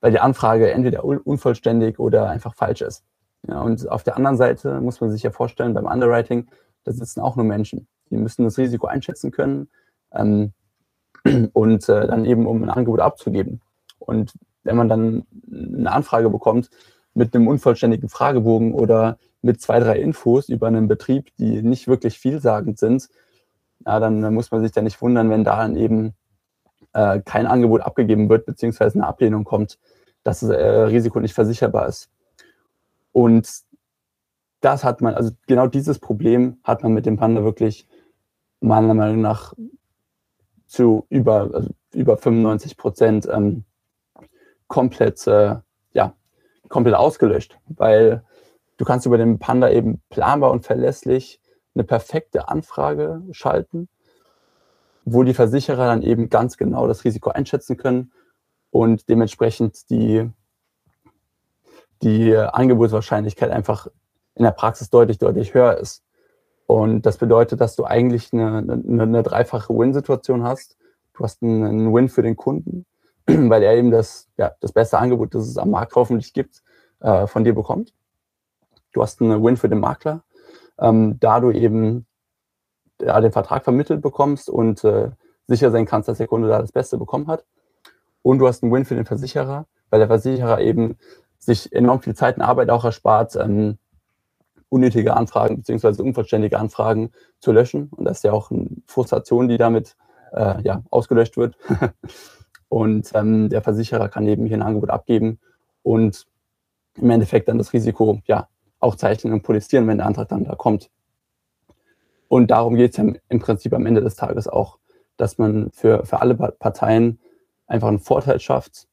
[0.00, 3.04] weil die Anfrage entweder unvollständig oder einfach falsch ist.
[3.46, 6.48] Ja, und auf der anderen Seite muss man sich ja vorstellen, beim Underwriting,
[6.84, 7.86] da sitzen auch nur Menschen.
[8.10, 9.68] Die müssen das Risiko einschätzen können
[10.12, 10.52] ähm,
[11.52, 13.60] und äh, dann eben, um ein Angebot abzugeben.
[13.98, 14.32] Und
[14.64, 16.70] wenn man dann eine Anfrage bekommt
[17.14, 22.18] mit einem unvollständigen Fragebogen oder mit zwei, drei Infos über einen Betrieb, die nicht wirklich
[22.18, 23.08] vielsagend sind,
[23.86, 26.14] ja, dann muss man sich ja nicht wundern, wenn da dann eben
[26.92, 29.78] äh, kein Angebot abgegeben wird, beziehungsweise eine Ablehnung kommt,
[30.24, 32.10] dass das äh, Risiko nicht versicherbar ist.
[33.12, 33.48] Und
[34.60, 37.86] das hat man, also genau dieses Problem hat man mit dem Panda wirklich
[38.60, 39.54] meiner Meinung nach
[40.66, 43.64] zu über, also über 95 Prozent ähm,
[44.66, 45.56] komplett, äh,
[45.92, 46.14] ja,
[46.68, 48.24] komplett ausgelöscht, weil
[48.76, 51.40] du kannst über den Panda eben planbar und verlässlich
[51.78, 53.88] eine perfekte Anfrage schalten,
[55.04, 58.12] wo die Versicherer dann eben ganz genau das Risiko einschätzen können
[58.70, 60.28] und dementsprechend die,
[62.02, 63.86] die Angebotswahrscheinlichkeit einfach
[64.34, 66.02] in der Praxis deutlich, deutlich höher ist.
[66.66, 70.76] Und das bedeutet, dass du eigentlich eine, eine, eine dreifache Win-Situation hast.
[71.14, 72.84] Du hast einen, Win für den Kunden,
[73.26, 76.62] weil er eben das, ja, das beste Angebot, das es am Markt hoffentlich gibt,
[77.00, 77.94] äh, von dir bekommt.
[78.92, 80.22] Du hast einen Win für den Makler,
[80.78, 82.06] ähm, da du eben
[83.00, 85.10] ja, den Vertrag vermittelt bekommst und äh,
[85.46, 87.44] sicher sein kannst, dass der Kunde da das Beste bekommen hat.
[88.22, 90.98] Und du hast einen Win für den Versicherer, weil der Versicherer eben
[91.38, 93.78] sich enorm viel Zeit und Arbeit auch erspart, ähm,
[94.68, 97.10] unnötige Anfragen beziehungsweise unvollständige Anfragen
[97.40, 97.88] zu löschen.
[97.96, 99.96] Und das ist ja auch eine Frustration, die damit
[100.32, 101.56] äh, ja, ausgelöscht wird.
[102.68, 105.38] und ähm, der Versicherer kann eben hier ein Angebot abgeben
[105.82, 106.26] und
[106.96, 108.48] im Endeffekt dann das Risiko ja
[108.80, 110.90] auch zeichnen und polizieren, wenn der Antrag dann da kommt.
[112.28, 114.78] Und darum geht es ja im Prinzip am Ende des Tages auch,
[115.16, 117.18] dass man für, für alle Parteien
[117.66, 118.86] einfach einen Vorteil schafft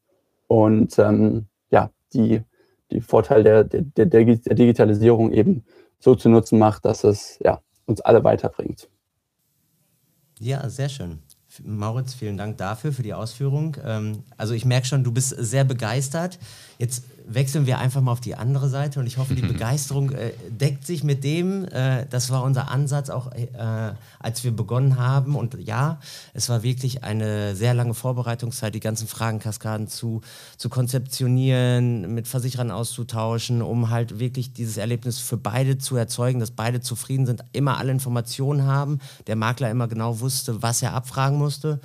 [0.48, 2.44] und ähm, ja, die
[2.92, 5.64] die Vorteil der, der, der, der Digitalisierung eben
[6.00, 8.90] so zu nutzen macht, dass es ja, uns alle weiterbringt.
[10.40, 11.20] Ja, sehr schön.
[11.64, 13.78] Mauritz, vielen Dank dafür, für die Ausführung.
[13.84, 16.38] Ähm, also ich merke schon, du bist sehr begeistert.
[16.78, 20.32] Jetzt wechseln wir einfach mal auf die andere Seite und ich hoffe, die Begeisterung äh,
[20.50, 21.66] deckt sich mit dem.
[21.66, 23.48] Äh, das war unser Ansatz auch, äh,
[24.20, 25.36] als wir begonnen haben.
[25.36, 26.00] Und ja,
[26.34, 30.22] es war wirklich eine sehr lange Vorbereitungszeit, die ganzen Fragenkaskaden zu,
[30.58, 36.52] zu konzeptionieren, mit Versicherern auszutauschen, um halt wirklich dieses Erlebnis für beide zu erzeugen, dass
[36.52, 41.38] beide zufrieden sind, immer alle Informationen haben, der Makler immer genau wusste, was er abfragen
[41.38, 41.80] musste.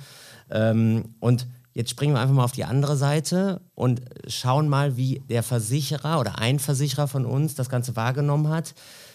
[0.49, 5.23] Ähm, und Jetzt springen wir einfach mal auf die andere Seite und schauen mal, wie
[5.29, 8.73] der Versicherer oder ein Versicherer von uns das Ganze wahrgenommen hat.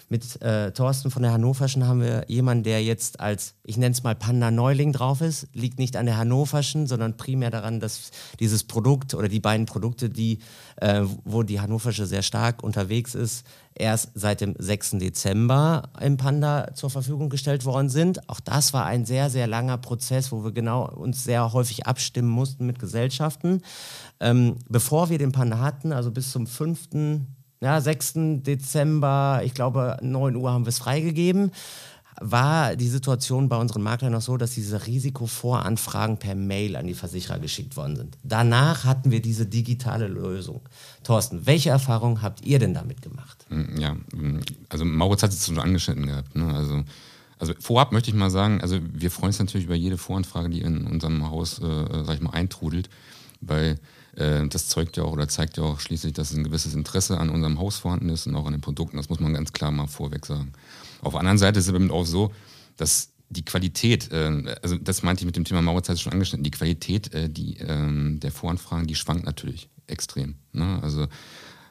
[0.09, 4.05] Mit äh, Thorsten von der Hannoverschen haben wir jemanden, der jetzt als, ich nenne es
[4.05, 5.49] mal Panda Neuling drauf ist.
[5.53, 10.09] Liegt nicht an der Hannoverschen, sondern primär daran, dass dieses Produkt oder die beiden Produkte,
[10.09, 10.38] die,
[10.77, 14.92] äh, wo die Hannoversche sehr stark unterwegs ist, erst seit dem 6.
[14.92, 18.29] Dezember im Panda zur Verfügung gestellt worden sind.
[18.29, 22.29] Auch das war ein sehr, sehr langer Prozess, wo wir genau uns sehr häufig abstimmen
[22.29, 23.61] mussten mit Gesellschaften.
[24.21, 26.88] Ähm, bevor wir den Panda hatten, also bis zum 5
[27.61, 28.12] ja, 6.
[28.42, 31.53] Dezember, ich glaube 9 Uhr haben wir es freigegeben,
[32.21, 36.95] war die Situation bei unseren Maklern noch so, dass diese Risikovoranfragen per Mail an die
[36.95, 38.16] Versicherer geschickt worden sind.
[38.23, 40.61] Danach hatten wir diese digitale Lösung.
[41.03, 43.45] Thorsten, welche Erfahrungen habt ihr denn damit gemacht?
[43.51, 46.35] Mm, ja, mm, also Mauritz hat es schon angeschnitten gehabt.
[46.35, 46.53] Ne?
[46.55, 46.85] Also,
[47.38, 50.62] also vorab möchte ich mal sagen, also wir freuen uns natürlich über jede Voranfrage, die
[50.62, 52.88] in unserem Haus, äh, sag ich mal, eintrudelt,
[53.40, 53.79] weil
[54.16, 57.31] äh, das zeugt ja auch oder zeigt ja auch schließlich, dass ein gewisses Interesse an
[57.31, 58.96] unserem Haus vorhanden ist und auch an den Produkten.
[58.96, 60.53] Das muss man ganz klar mal vorweg sagen.
[61.03, 62.33] Auf der anderen Seite ist es eben auch so,
[62.77, 66.51] dass die Qualität, äh, also das meinte ich mit dem Thema Mauerzeit schon angeschnitten, die
[66.51, 70.37] Qualität äh, die, ähm, der Voranfragen, die schwankt natürlich extrem.
[70.53, 70.81] Ne?
[70.83, 71.07] Also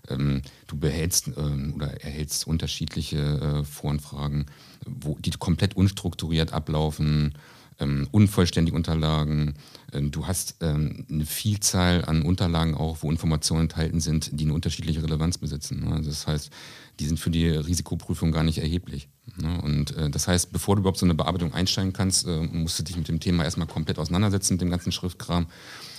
[0.09, 4.45] ähm, du behältst ähm, oder erhältst unterschiedliche Voranfragen,
[4.85, 7.33] wo die komplett unstrukturiert ablaufen,
[7.79, 9.55] ähm, unvollständige Unterlagen.
[9.95, 14.53] Ähm, du hast ähm, eine Vielzahl an Unterlagen auch, wo Informationen enthalten sind, die eine
[14.53, 15.87] unterschiedliche Relevanz besitzen.
[15.87, 16.01] Ne?
[16.03, 16.51] Das heißt,
[16.99, 19.09] die sind für die Risikoprüfung gar nicht erheblich.
[19.37, 19.61] Ne?
[19.61, 22.83] Und äh, das heißt, bevor du überhaupt so eine Bearbeitung einsteigen kannst, äh, musst du
[22.83, 25.47] dich mit dem Thema erstmal komplett auseinandersetzen, mit dem ganzen Schriftkram.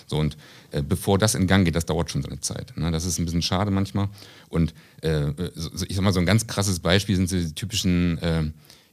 [0.07, 0.37] So, und
[0.71, 2.77] äh, bevor das in Gang geht, das dauert schon so eine Zeit.
[2.77, 2.93] Ne?
[2.93, 4.09] Das ist ein bisschen schade manchmal.
[4.49, 8.45] Und äh, so, ich sag mal, so ein ganz krasses Beispiel sind die typischen äh,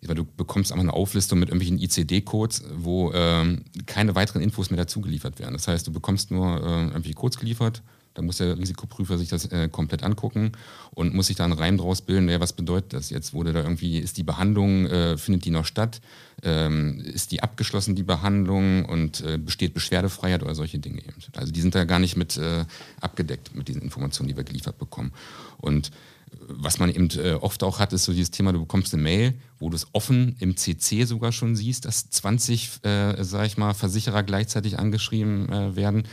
[0.08, 4.78] weil du bekommst einfach eine Auflistung mit irgendwelchen ICD-Codes, wo ähm, keine weiteren Infos mehr
[4.78, 5.54] dazugeliefert werden.
[5.54, 7.82] Das heißt, du bekommst nur äh, irgendwelche Codes geliefert,
[8.14, 10.52] da muss der Risikoprüfer sich das äh, komplett angucken
[10.92, 13.34] und muss sich da einen Reim draus bilden, ja, was bedeutet das jetzt?
[13.34, 16.02] Wurde da irgendwie, ist die Behandlung, äh, findet die noch statt?
[16.44, 21.16] Ähm, ist die abgeschlossen, die Behandlung und äh, besteht Beschwerdefreiheit oder solche Dinge eben?
[21.36, 22.66] Also die sind da gar nicht mit äh,
[23.02, 25.14] abgedeckt mit diesen Informationen, die wir geliefert bekommen.
[25.58, 25.92] Und
[26.48, 29.34] was man eben äh, oft auch hat, ist so dieses Thema, du bekommst eine Mail,
[29.60, 33.74] wo du es offen im CC sogar schon siehst, dass 20, äh, sag ich mal,
[33.74, 36.04] Versicherer gleichzeitig angeschrieben äh, werden.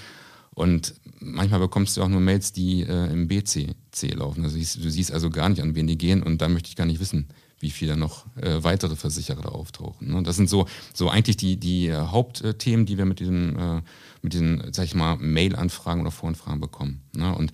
[0.55, 4.45] Und manchmal bekommst du auch nur Mails, die äh, im BCC laufen.
[4.45, 6.87] Also du siehst, also gar nicht, an wen die gehen und da möchte ich gar
[6.87, 7.29] nicht wissen,
[7.61, 10.13] wie viele noch äh, weitere Versicherer da auftauchen.
[10.13, 10.23] Ne?
[10.23, 13.83] Das sind so, so eigentlich die, die äh, Hauptthemen, die wir mit diesen, äh,
[14.23, 17.03] mit diesen, sag ich mal, Mail-Anfragen oder Voranfragen bekommen.
[17.15, 17.35] Ne?
[17.35, 17.53] Und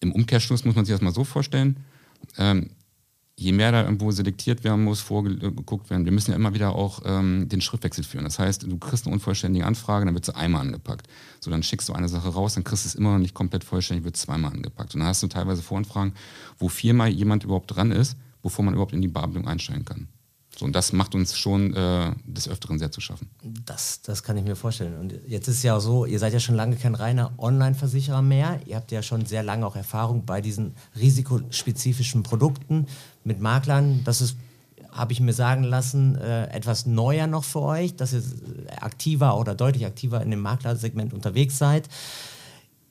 [0.00, 1.78] im Umkehrschluss muss man sich das mal so vorstellen.
[2.36, 2.70] Ähm,
[3.38, 7.02] je mehr da irgendwo selektiert werden muss, vorgeguckt werden, wir müssen ja immer wieder auch
[7.04, 8.24] ähm, den Schriftwechsel führen.
[8.24, 11.06] Das heißt, du kriegst eine unvollständige Anfrage, dann wird sie einmal angepackt.
[11.38, 13.62] So, dann schickst du eine Sache raus, dann kriegst du es immer noch nicht komplett
[13.62, 14.94] vollständig, wird zweimal angepackt.
[14.94, 16.14] Und dann hast du teilweise Voranfragen,
[16.58, 20.08] wo viermal jemand überhaupt dran ist, bevor man überhaupt in die Bearbeitung einsteigen kann.
[20.58, 23.30] So, und das macht uns schon äh, des Öfteren sehr zu schaffen.
[23.64, 24.98] Das, das kann ich mir vorstellen.
[24.98, 28.58] Und jetzt ist ja so, ihr seid ja schon lange kein reiner Online-Versicherer mehr.
[28.66, 32.86] Ihr habt ja schon sehr lange auch Erfahrung bei diesen risikospezifischen Produkten
[33.22, 34.02] mit Maklern.
[34.02, 34.36] Das ist,
[34.90, 38.22] habe ich mir sagen lassen, äh, etwas neuer noch für euch, dass ihr
[38.80, 41.88] aktiver oder deutlich aktiver in dem Maklersegment unterwegs seid.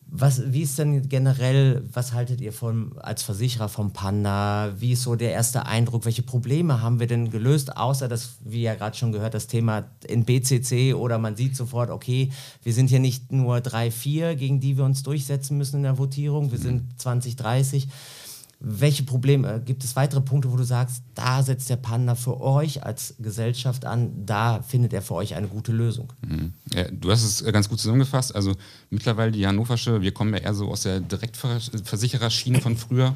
[0.10, 4.74] Was, wie ist denn generell, was haltet ihr von, als Versicherer vom Panda?
[4.80, 6.06] Wie ist so der erste Eindruck?
[6.06, 9.84] Welche Probleme haben wir denn gelöst, außer dass, wie ja gerade schon gehört, das Thema
[10.08, 12.32] in BCC oder man sieht sofort, okay,
[12.64, 15.98] wir sind hier nicht nur drei, vier, gegen die wir uns durchsetzen müssen in der
[15.98, 17.90] Votierung, wir sind 20, 30.
[18.60, 22.84] Welche Probleme, gibt es weitere Punkte, wo du sagst, da setzt der Panda für euch
[22.84, 26.12] als Gesellschaft an, da findet er für euch eine gute Lösung?
[26.28, 26.54] Mhm.
[26.74, 28.36] Ja, du hast es äh, ganz gut zusammengefasst.
[28.36, 28.56] Also
[28.90, 33.16] mittlerweile die Hannoversche, wir kommen ja eher so aus der Direktversichererschiene von früher.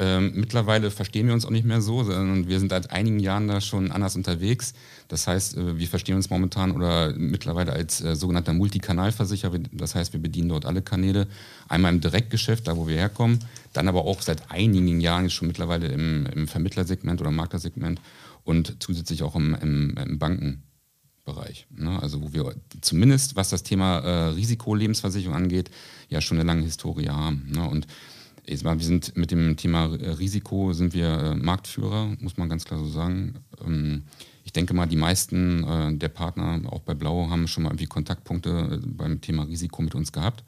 [0.00, 3.48] Ähm, mittlerweile verstehen wir uns auch nicht mehr so, sondern wir sind seit einigen Jahren
[3.48, 4.72] da schon anders unterwegs.
[5.08, 9.58] Das heißt, äh, wir verstehen uns momentan oder mittlerweile als äh, sogenannter Multikanalversicherer.
[9.72, 11.26] Das heißt, wir bedienen dort alle Kanäle.
[11.68, 13.40] Einmal im Direktgeschäft, da wo wir herkommen,
[13.72, 18.00] dann aber auch seit einigen Jahren schon mittlerweile im, im Vermittlersegment oder Maklersegment
[18.44, 21.66] und zusätzlich auch im, im, im Bankenbereich.
[21.76, 22.00] Ne?
[22.00, 25.72] Also wo wir zumindest, was das Thema äh, Risikolebensversicherung angeht,
[26.08, 27.48] ja schon eine lange Historie haben.
[27.50, 27.68] Ne?
[27.68, 27.88] Und
[28.48, 32.86] wir sind mit dem Thema Risiko sind wir äh, Marktführer, muss man ganz klar so
[32.86, 33.34] sagen.
[33.64, 34.04] Ähm,
[34.44, 37.86] ich denke mal, die meisten äh, der Partner, auch bei Blau, haben schon mal irgendwie
[37.86, 40.44] Kontaktpunkte äh, beim Thema Risiko mit uns gehabt.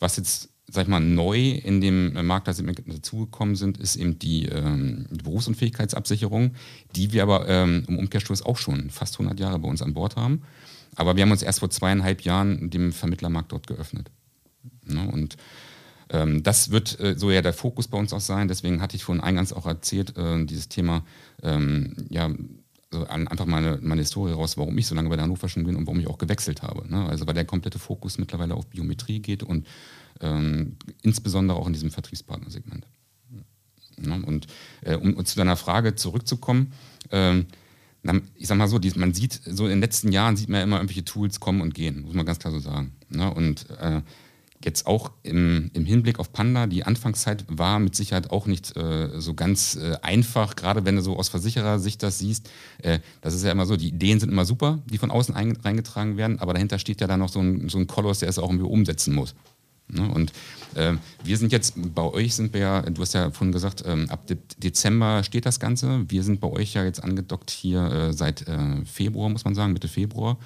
[0.00, 5.06] Was jetzt, sag ich mal, neu in dem Markt dazugekommen sind, ist eben die, ähm,
[5.10, 6.54] Berufsunfähigkeitsabsicherung,
[6.96, 10.16] die wir aber ähm, im Umkehrschluss auch schon fast 100 Jahre bei uns an Bord
[10.16, 10.42] haben.
[10.96, 14.10] Aber wir haben uns erst vor zweieinhalb Jahren dem Vermittlermarkt dort geöffnet.
[14.84, 15.08] Ne?
[15.12, 15.36] Und
[16.42, 18.48] das wird äh, so ja der Fokus bei uns auch sein.
[18.48, 21.04] Deswegen hatte ich vorhin eingangs auch erzählt, äh, dieses Thema,
[21.42, 22.30] ähm, ja,
[22.90, 25.86] so einfach meine, meine Historie raus, warum ich so lange bei der Hannoverschen bin und
[25.86, 26.90] warum ich auch gewechselt habe.
[26.90, 27.06] Ne?
[27.08, 29.66] Also weil der komplette Fokus mittlerweile auf Biometrie geht und
[30.20, 32.86] ähm, insbesondere auch in diesem Vertriebspartnersegment.
[33.96, 34.22] Ne?
[34.26, 34.48] Und
[34.82, 36.72] äh, um, zu deiner Frage zurückzukommen,
[37.12, 37.46] ähm,
[38.34, 40.76] ich sag mal so, man sieht, so in den letzten Jahren sieht man ja immer
[40.76, 42.92] irgendwelche Tools kommen und gehen, muss man ganz klar so sagen.
[43.08, 43.32] Ne?
[43.32, 44.00] Und äh,
[44.62, 49.18] Jetzt auch im, im, Hinblick auf Panda, die Anfangszeit war mit Sicherheit auch nicht äh,
[49.18, 52.50] so ganz äh, einfach, gerade wenn du so aus Versicherersicht das siehst.
[52.82, 56.18] Äh, das ist ja immer so, die Ideen sind immer super, die von außen reingetragen
[56.18, 58.50] werden, aber dahinter steht ja dann noch so ein, so ein Koloss, der es auch
[58.50, 59.34] irgendwie umsetzen muss.
[59.92, 60.08] Ne?
[60.10, 60.32] Und
[60.74, 60.94] äh,
[61.24, 64.26] wir sind jetzt, bei euch sind wir ja, du hast ja vorhin gesagt, ähm, ab
[64.26, 66.04] De Dezember steht das Ganze.
[66.08, 69.72] Wir sind bei euch ja jetzt angedockt hier äh, seit äh, Februar, muss man sagen,
[69.72, 70.38] Mitte Februar.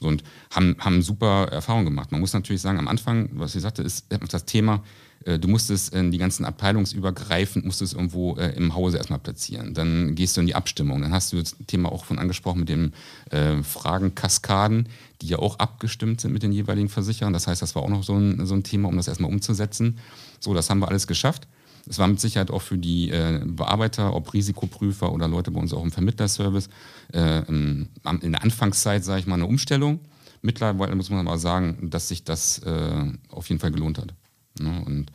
[0.00, 2.10] So, und haben, haben super Erfahrungen gemacht.
[2.12, 4.82] Man muss natürlich sagen, am Anfang, was ich sagte, ist das Thema,
[5.24, 9.74] äh, du musstest die ganzen abteilungsübergreifend, musstest irgendwo äh, im Hause erstmal platzieren.
[9.74, 11.02] Dann gehst du in die Abstimmung.
[11.02, 12.94] Dann hast du das Thema auch von angesprochen mit den
[13.30, 14.88] äh, Fragenkaskaden,
[15.20, 17.32] die ja auch abgestimmt sind mit den jeweiligen Versicherern.
[17.32, 19.98] Das heißt, das war auch noch so ein, so ein Thema, um das erstmal umzusetzen.
[20.38, 21.46] So, das haben wir alles geschafft.
[21.88, 25.72] Es war mit Sicherheit auch für die äh, Bearbeiter, ob Risikoprüfer oder Leute bei uns
[25.72, 26.68] auch im Vermittlerservice,
[27.12, 30.00] äh, in der Anfangszeit, sage ich mal, eine Umstellung.
[30.42, 34.14] Mittlerweile muss man aber sagen, dass sich das äh, auf jeden Fall gelohnt hat.
[34.58, 34.82] Ne?
[34.86, 35.12] Und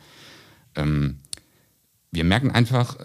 [0.76, 1.20] ähm,
[2.12, 2.96] wir merken einfach,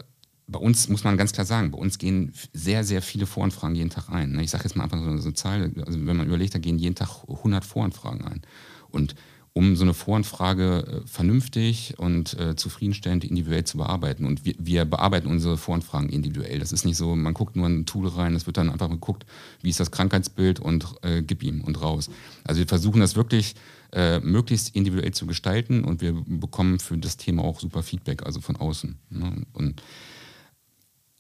[0.48, 3.90] bei uns muss man ganz klar sagen, bei uns gehen sehr, sehr viele Voranfragen jeden
[3.90, 4.34] Tag ein.
[4.34, 4.44] Ne?
[4.44, 6.96] Ich sage jetzt mal einfach so eine Zahl, also wenn man überlegt, da gehen jeden
[6.96, 8.42] Tag 100 Voranfragen ein.
[8.90, 9.16] Und
[9.54, 14.26] um so eine Voranfrage äh, vernünftig und äh, zufriedenstellend individuell zu bearbeiten.
[14.26, 16.60] Und wir, wir, bearbeiten unsere Voranfragen individuell.
[16.60, 19.26] Das ist nicht so, man guckt nur ein Tool rein, es wird dann einfach geguckt,
[19.62, 22.10] wie ist das Krankheitsbild und äh, gib ihm und raus.
[22.46, 23.56] Also wir versuchen das wirklich
[23.92, 28.40] äh, möglichst individuell zu gestalten und wir bekommen für das Thema auch super Feedback, also
[28.40, 28.98] von außen.
[29.10, 29.46] Ne?
[29.52, 29.82] Und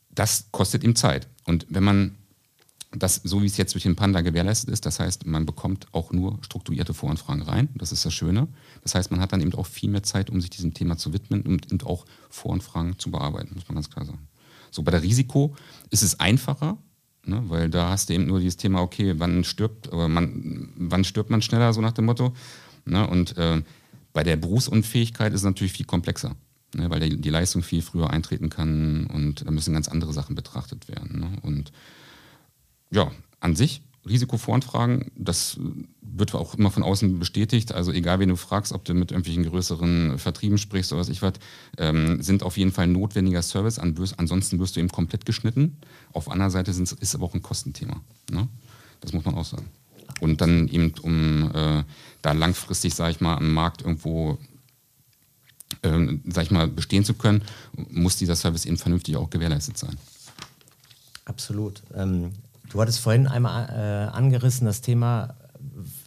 [0.09, 1.27] das kostet ihm Zeit.
[1.45, 2.15] Und wenn man
[2.91, 6.11] das, so wie es jetzt durch den Panda gewährleistet ist, das heißt, man bekommt auch
[6.11, 7.69] nur strukturierte Voranfragen rein.
[7.75, 8.47] Das ist das Schöne.
[8.83, 11.13] Das heißt, man hat dann eben auch viel mehr Zeit, um sich diesem Thema zu
[11.13, 14.27] widmen und eben auch Voranfragen zu bearbeiten, muss man ganz klar sagen.
[14.71, 15.55] So, bei der Risiko
[15.89, 16.77] ist es einfacher,
[17.25, 21.29] ne, weil da hast du eben nur dieses Thema, okay, wann stirbt, man, wann stirbt
[21.29, 22.33] man schneller, so nach dem Motto.
[22.85, 23.61] Ne, und äh,
[24.11, 26.35] bei der Berufsunfähigkeit ist es natürlich viel komplexer.
[26.75, 30.35] Ne, weil die, die Leistung viel früher eintreten kann und da müssen ganz andere Sachen
[30.35, 31.19] betrachtet werden.
[31.19, 31.31] Ne?
[31.41, 31.73] Und
[32.91, 35.59] ja, an sich Risikovoranfragen, das
[36.01, 37.71] wird auch immer von außen bestätigt.
[37.71, 41.21] Also egal, wen du fragst, ob du mit irgendwelchen größeren Vertrieben sprichst oder was ich
[41.21, 41.33] was,
[41.77, 43.79] ähm, sind auf jeden Fall notwendiger Service.
[43.79, 45.77] Ansonsten wirst du eben komplett geschnitten.
[46.13, 48.01] Auf anderer Seite ist es aber auch ein Kostenthema.
[48.31, 48.47] Ne?
[49.01, 49.67] Das muss man auch sagen.
[50.19, 51.83] Und dann eben, um äh,
[52.21, 54.39] da langfristig, sage ich mal, am Markt irgendwo
[55.83, 57.43] äh, sag ich mal, bestehen zu können,
[57.89, 59.95] muss dieser Service eben vernünftig auch gewährleistet sein.
[61.25, 61.81] Absolut.
[61.95, 62.33] Ähm,
[62.71, 65.35] du hattest vorhin einmal äh, angerissen, das Thema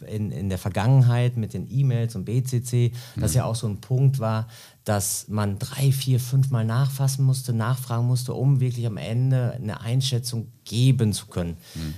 [0.07, 3.37] in, in der Vergangenheit mit den E-Mails und BCC, das mhm.
[3.37, 4.47] ja auch so ein Punkt war,
[4.83, 9.81] dass man drei, vier, fünf Mal nachfassen musste, nachfragen musste, um wirklich am Ende eine
[9.81, 11.57] Einschätzung geben zu können.
[11.75, 11.93] Mhm.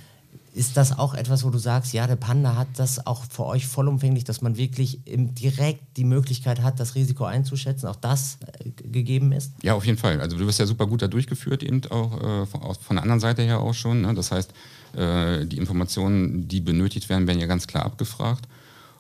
[0.58, 3.67] Ist das auch etwas, wo du sagst, ja, der Panda hat das auch für euch
[3.67, 9.34] vollumfänglich, dass man wirklich direkt die Möglichkeit hat, das Risiko einzuschätzen, auch das äh, gegeben
[9.34, 9.54] ist?
[9.62, 10.20] Ja, auf jeden Fall.
[10.20, 13.43] Also du wirst ja super gut da durchgeführt, eben auch äh, von, der anderen Seite
[13.43, 14.02] her auch schon.
[14.02, 14.15] Ne?
[14.15, 14.52] Das heißt,
[14.96, 18.48] äh, die Informationen, die benötigt werden, werden ja ganz klar abgefragt.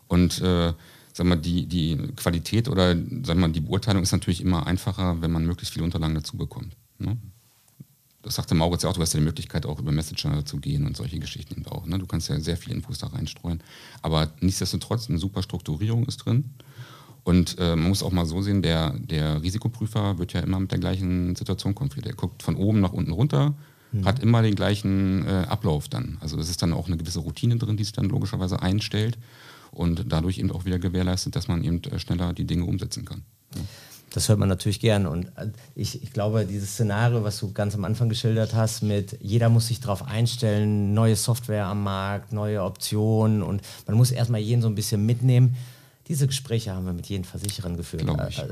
[0.07, 0.73] Und äh,
[1.11, 5.31] sag mal, die, die Qualität oder sag mal, die Beurteilung ist natürlich immer einfacher, wenn
[5.31, 6.77] man möglichst viele Unterlagen dazu bekommt.
[6.99, 7.17] Ne?
[8.23, 10.85] Das sagte Mauritz ja auch, du hast ja die Möglichkeit auch über Messenger zu gehen
[10.85, 11.85] und solche Geschichten auch.
[11.85, 11.99] Ne?
[11.99, 13.61] Du kannst ja sehr viele Infos da reinstreuen.
[14.01, 16.45] Aber nichtsdestotrotz, eine super Strukturierung ist drin.
[17.23, 20.71] Und äh, man muss auch mal so sehen, der, der Risikoprüfer wird ja immer mit
[20.71, 22.05] der gleichen Situation konfrontiert.
[22.05, 23.53] Der guckt von oben nach unten runter,
[23.91, 24.05] mhm.
[24.05, 26.17] hat immer den gleichen äh, Ablauf dann.
[26.21, 29.17] Also es ist dann auch eine gewisse Routine drin, die sich dann logischerweise einstellt
[29.71, 33.23] und dadurch eben auch wieder gewährleistet, dass man eben äh, schneller die Dinge umsetzen kann.
[33.55, 33.61] Ja.
[34.13, 35.05] Das hört man natürlich gern.
[35.05, 39.17] Und äh, ich, ich, glaube, dieses Szenario, was du ganz am Anfang geschildert hast, mit
[39.21, 44.41] jeder muss sich darauf einstellen, neue Software am Markt, neue Optionen und man muss erstmal
[44.41, 45.55] jeden so ein bisschen mitnehmen.
[46.07, 48.05] Diese Gespräche haben wir mit jedem Versicherern geführt.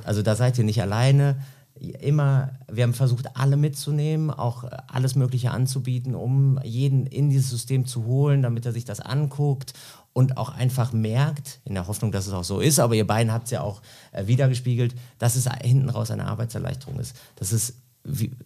[0.03, 1.37] Also da seid ihr nicht alleine.
[1.79, 7.85] Immer, wir haben versucht, alle mitzunehmen, auch alles Mögliche anzubieten, um jeden in dieses System
[7.85, 9.73] zu holen, damit er sich das anguckt
[10.15, 13.33] und auch einfach merkt, in der Hoffnung, dass es auch so ist, aber ihr beiden
[13.33, 13.81] habt es ja auch
[14.13, 17.17] äh, wiedergespiegelt, dass es hinten raus eine Arbeitserleichterung ist.
[17.35, 17.73] Dass es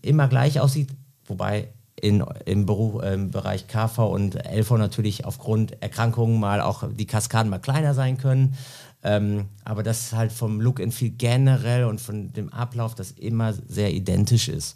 [0.02, 0.90] immer gleich aussieht,
[1.28, 1.68] wobei
[2.02, 7.52] in, im, Beruf, im Bereich KV und LV natürlich aufgrund Erkrankungen mal auch die Kaskaden
[7.52, 8.56] mal kleiner sein können.
[9.04, 13.54] Ähm, aber das halt vom Look and Feel generell und von dem Ablauf das immer
[13.54, 14.76] sehr identisch ist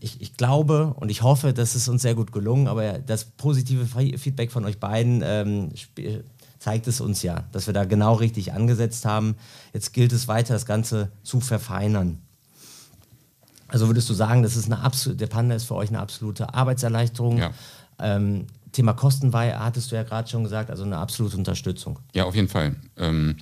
[0.00, 3.86] ich, ich, glaube und ich hoffe, dass es uns sehr gut gelungen, aber das positive
[3.86, 5.70] Feedback von euch beiden ähm,
[6.58, 9.36] zeigt es uns ja, dass wir da genau richtig angesetzt haben.
[9.72, 12.18] Jetzt gilt es weiter, das Ganze zu verfeinern.
[13.68, 16.54] Also würdest du sagen, das ist eine absolute, der Panda ist für euch eine absolute
[16.54, 17.38] Arbeitserleichterung?
[17.38, 17.50] Ja.
[17.98, 21.98] Ähm, Thema Kostenweihe hattest du ja gerade schon gesagt, also eine absolute Unterstützung.
[22.14, 22.76] Ja, auf jeden Fall.
[22.96, 23.36] Ähm,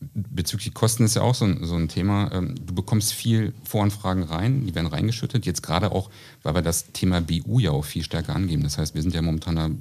[0.00, 2.30] bezüglich Kosten ist ja auch so ein, so ein Thema.
[2.32, 5.46] Ähm, du bekommst viel Voranfragen rein, die werden reingeschüttet.
[5.46, 6.10] Jetzt gerade auch,
[6.42, 8.62] weil wir das Thema BU ja auch viel stärker angeben.
[8.62, 9.78] Das heißt, wir sind ja momentan am,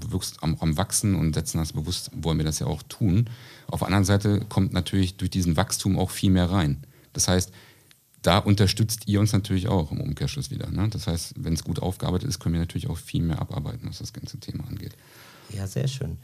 [0.60, 3.30] am Wachsen und setzen das bewusst, wollen wir das ja auch tun.
[3.68, 6.84] Auf der anderen Seite kommt natürlich durch diesen Wachstum auch viel mehr rein.
[7.14, 7.52] Das heißt,
[8.22, 10.70] da unterstützt ihr uns natürlich auch im Umkehrschluss wieder.
[10.72, 10.90] Ne?
[10.90, 14.00] Das heißt, wenn es gut aufgearbeitet ist, können wir natürlich auch viel mehr abarbeiten, was
[14.00, 14.96] das ganze Thema angeht.
[15.50, 16.18] Ja, sehr schön.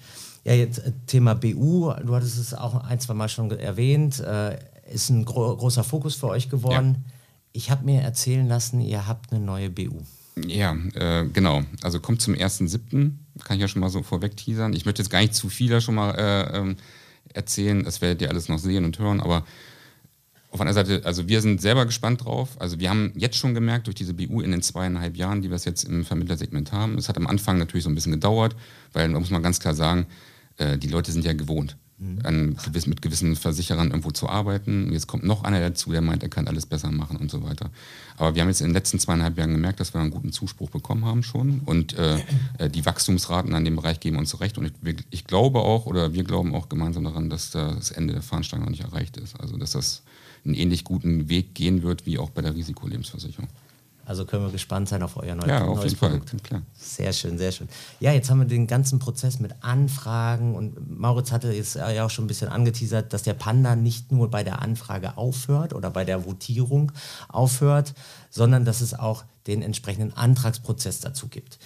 [0.43, 4.57] Ja, jetzt äh, Thema BU, du hattest es auch ein, zwei Mal schon erwähnt, äh,
[4.91, 7.05] ist ein gro großer Fokus für euch geworden.
[7.05, 7.13] Ja.
[7.53, 10.01] Ich habe mir erzählen lassen, ihr habt eine neue BU.
[10.45, 11.63] Ja, äh, genau.
[11.81, 13.11] Also kommt zum 1.7.,
[13.43, 14.73] kann ich ja schon mal so vorweg teasern.
[14.73, 16.77] Ich möchte jetzt gar nicht zu viel da schon mal äh, ähm,
[17.33, 19.45] erzählen, das werdet ihr alles noch sehen und hören, aber
[20.51, 22.49] auf einer Seite, also wir sind selber gespannt drauf.
[22.59, 25.55] Also wir haben jetzt schon gemerkt, durch diese BU in den zweieinhalb Jahren, die wir
[25.55, 28.55] es jetzt im Vermittlersegment haben, es hat am Anfang natürlich so ein bisschen gedauert,
[28.91, 30.07] weil da muss man ganz klar sagen,
[30.57, 32.19] äh, die Leute sind ja gewohnt, mhm.
[32.23, 34.91] an, mit gewissen Versicherern irgendwo zu arbeiten.
[34.91, 37.69] Jetzt kommt noch einer dazu, der meint, er kann alles besser machen und so weiter.
[38.17, 40.69] Aber wir haben jetzt in den letzten zweieinhalb Jahren gemerkt, dass wir einen guten Zuspruch
[40.69, 41.61] bekommen haben schon.
[41.61, 42.19] Und äh,
[42.57, 44.57] äh die Wachstumsraten an dem Bereich geben uns recht.
[44.57, 48.21] Und ich, ich, glaube auch, oder wir glauben auch gemeinsam daran, dass das Ende der
[48.21, 49.39] Fahnenstange noch nicht erreicht ist.
[49.39, 50.03] Also dass das
[50.45, 53.47] einen ähnlich guten Weg gehen wird wie auch bei der Risikolebensversicherung.
[54.03, 56.31] Also können wir gespannt sein auf euer neues, ja, auf jeden Produkt.
[56.31, 56.61] Fall, klar.
[56.73, 57.69] Sehr schön, sehr schön.
[57.99, 62.09] Ja, jetzt haben wir den ganzen Prozess mit Anfragen und Mauritz hatte jetzt ja auch
[62.09, 66.03] schon ein bisschen angeteasert, dass der Panda nicht nur bei der Anfrage aufhört oder bei
[66.03, 66.91] der Votierung
[67.29, 67.93] aufhört,
[68.29, 71.59] sondern dass es auch den entsprechenden Antragsprozess dazu gibt.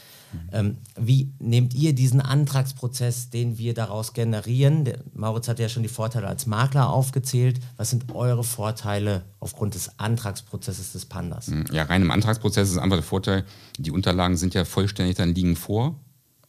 [0.52, 4.86] Ähm, wie nehmt ihr diesen Antragsprozess, den wir daraus generieren?
[4.86, 7.60] Der, Mauritz hat ja schon die Vorteile als Makler aufgezählt.
[7.78, 11.48] Was sind eure Vorteile aufgrund des Antragsprozesses des Pandas?
[11.48, 13.44] Hm, ja, rein im Antragsprozess ist einfach der Vorteil,
[13.78, 15.96] die Unterlagen sind ja vollständig, dann liegen vor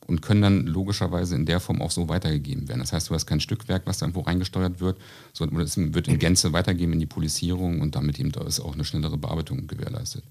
[0.06, 2.80] und können dann logischerweise in der Form auch so weitergegeben werden.
[2.80, 4.98] Das heißt, du hast kein Stückwerk, was da irgendwo reingesteuert wird,
[5.32, 8.74] sondern es wird in Gänze weitergegeben in die Polizierung und damit eben da ist auch
[8.74, 10.22] eine schnellere Bearbeitung gewährleistet.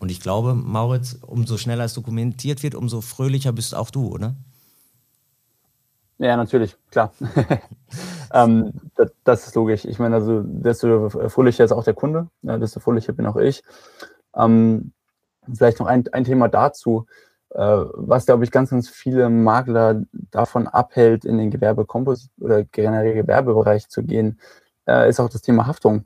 [0.00, 4.34] Und ich glaube, Mauritz, umso schneller es dokumentiert wird, umso fröhlicher bist auch du, oder?
[6.16, 7.12] Ja, natürlich, klar.
[8.32, 9.84] ähm, das, das, ist logisch.
[9.84, 13.62] Ich meine, also desto fröhlicher ist auch der Kunde, ja, desto fröhlicher bin auch ich.
[14.34, 14.92] Ähm,
[15.52, 17.06] vielleicht noch ein, ein Thema dazu,
[17.50, 23.14] äh, was, glaube ich, ganz, ganz viele Makler davon abhält, in den Gewerbekomposit oder generell
[23.14, 24.40] Gewerbebereich zu gehen,
[24.86, 26.04] äh, ist auch das Thema Haftung.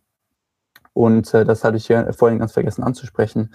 [0.94, 3.50] Und äh, das hatte ich ja vorhin ganz vergessen anzusprechen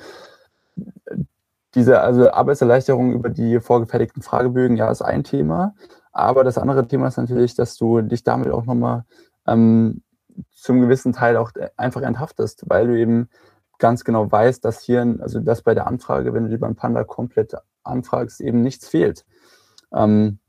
[1.75, 5.75] diese also Arbeitserleichterung über die vorgefertigten Fragebögen, ja, ist ein Thema.
[6.11, 9.05] Aber das andere Thema ist natürlich, dass du dich damit auch nochmal
[9.47, 10.01] ähm,
[10.51, 13.29] zum gewissen Teil auch einfach enthaftest, weil du eben
[13.77, 17.03] ganz genau weißt, dass hier, also dass bei der Anfrage, wenn du die beim Panda
[17.03, 19.25] komplett anfragst, eben nichts fehlt.
[19.93, 20.39] Ähm,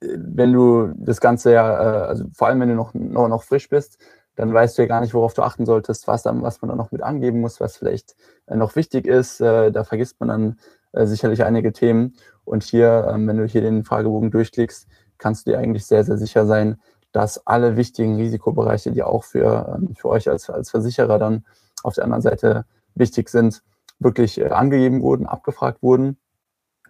[0.00, 3.68] wenn du das Ganze ja, äh, also vor allem wenn du noch, noch, noch frisch
[3.68, 3.98] bist,
[4.36, 6.78] dann weißt du ja gar nicht, worauf du achten solltest, was, dann, was man dann
[6.78, 8.16] noch mit angeben muss, was vielleicht
[8.46, 9.40] äh, noch wichtig ist.
[9.40, 10.58] Äh, da vergisst man dann
[10.92, 12.14] äh, sicherlich einige Themen.
[12.44, 16.16] Und hier, ähm, wenn du hier den Fragebogen durchklickst, kannst du dir eigentlich sehr, sehr
[16.16, 16.80] sicher sein,
[17.12, 21.44] dass alle wichtigen Risikobereiche, die auch für, ähm, für euch als, als Versicherer dann
[21.82, 22.64] auf der anderen Seite
[22.94, 23.62] wichtig sind,
[23.98, 26.18] wirklich angegeben wurden, abgefragt wurden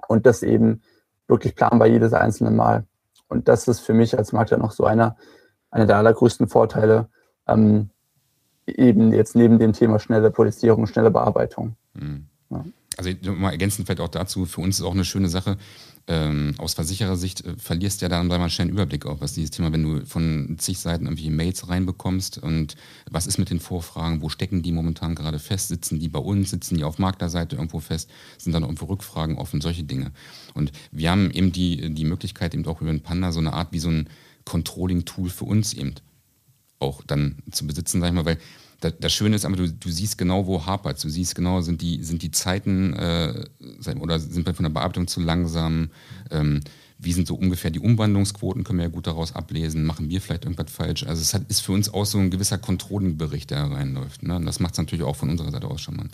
[0.09, 0.82] und das eben
[1.28, 2.86] wirklich planbar jedes einzelne Mal.
[3.28, 5.16] Und das ist für mich als Makler noch so einer,
[5.70, 7.09] einer der allergrößten Vorteile,
[7.47, 7.90] ähm,
[8.66, 11.76] eben jetzt neben dem Thema schnelle Polizierung, schnelle Bearbeitung.
[11.95, 12.26] Mhm.
[12.51, 12.64] Ja.
[12.99, 15.57] Also mal ergänzend vielleicht auch dazu, für uns ist auch eine schöne Sache,
[16.09, 19.72] ähm, aus Versicherersicht äh, verlierst ja dann mal schnell einen Überblick auch, was dieses Thema,
[19.72, 22.74] wenn du von zig Seiten irgendwie Mails reinbekommst und
[23.11, 26.51] was ist mit den Vorfragen, wo stecken die momentan gerade fest, sitzen die bei uns,
[26.51, 30.11] sitzen die auf Maklerseite irgendwo fest, sind dann irgendwo Rückfragen offen, solche Dinge.
[30.55, 33.72] Und wir haben eben die, die Möglichkeit eben auch über den Panda so eine Art
[33.72, 34.09] wie so ein
[34.45, 35.95] Controlling-Tool für uns eben
[36.83, 38.39] auch dann zu besitzen, sag ich mal, weil
[38.91, 42.03] das Schöne ist aber, du, du siehst genau, wo hapert Du siehst genau, sind die,
[42.03, 43.45] sind die Zeiten äh,
[44.01, 45.91] oder sind wir von der Bearbeitung zu langsam?
[46.30, 46.61] Ähm,
[46.99, 49.85] wie sind so ungefähr die Umwandlungsquoten, können wir ja gut daraus ablesen.
[49.85, 51.05] Machen wir vielleicht irgendwas falsch?
[51.05, 54.22] Also es hat, ist für uns auch so ein gewisser Controlling-Bericht, der reinläuft.
[54.22, 54.37] Ne?
[54.37, 56.07] Und das macht es natürlich auch von unserer Seite aus schon mal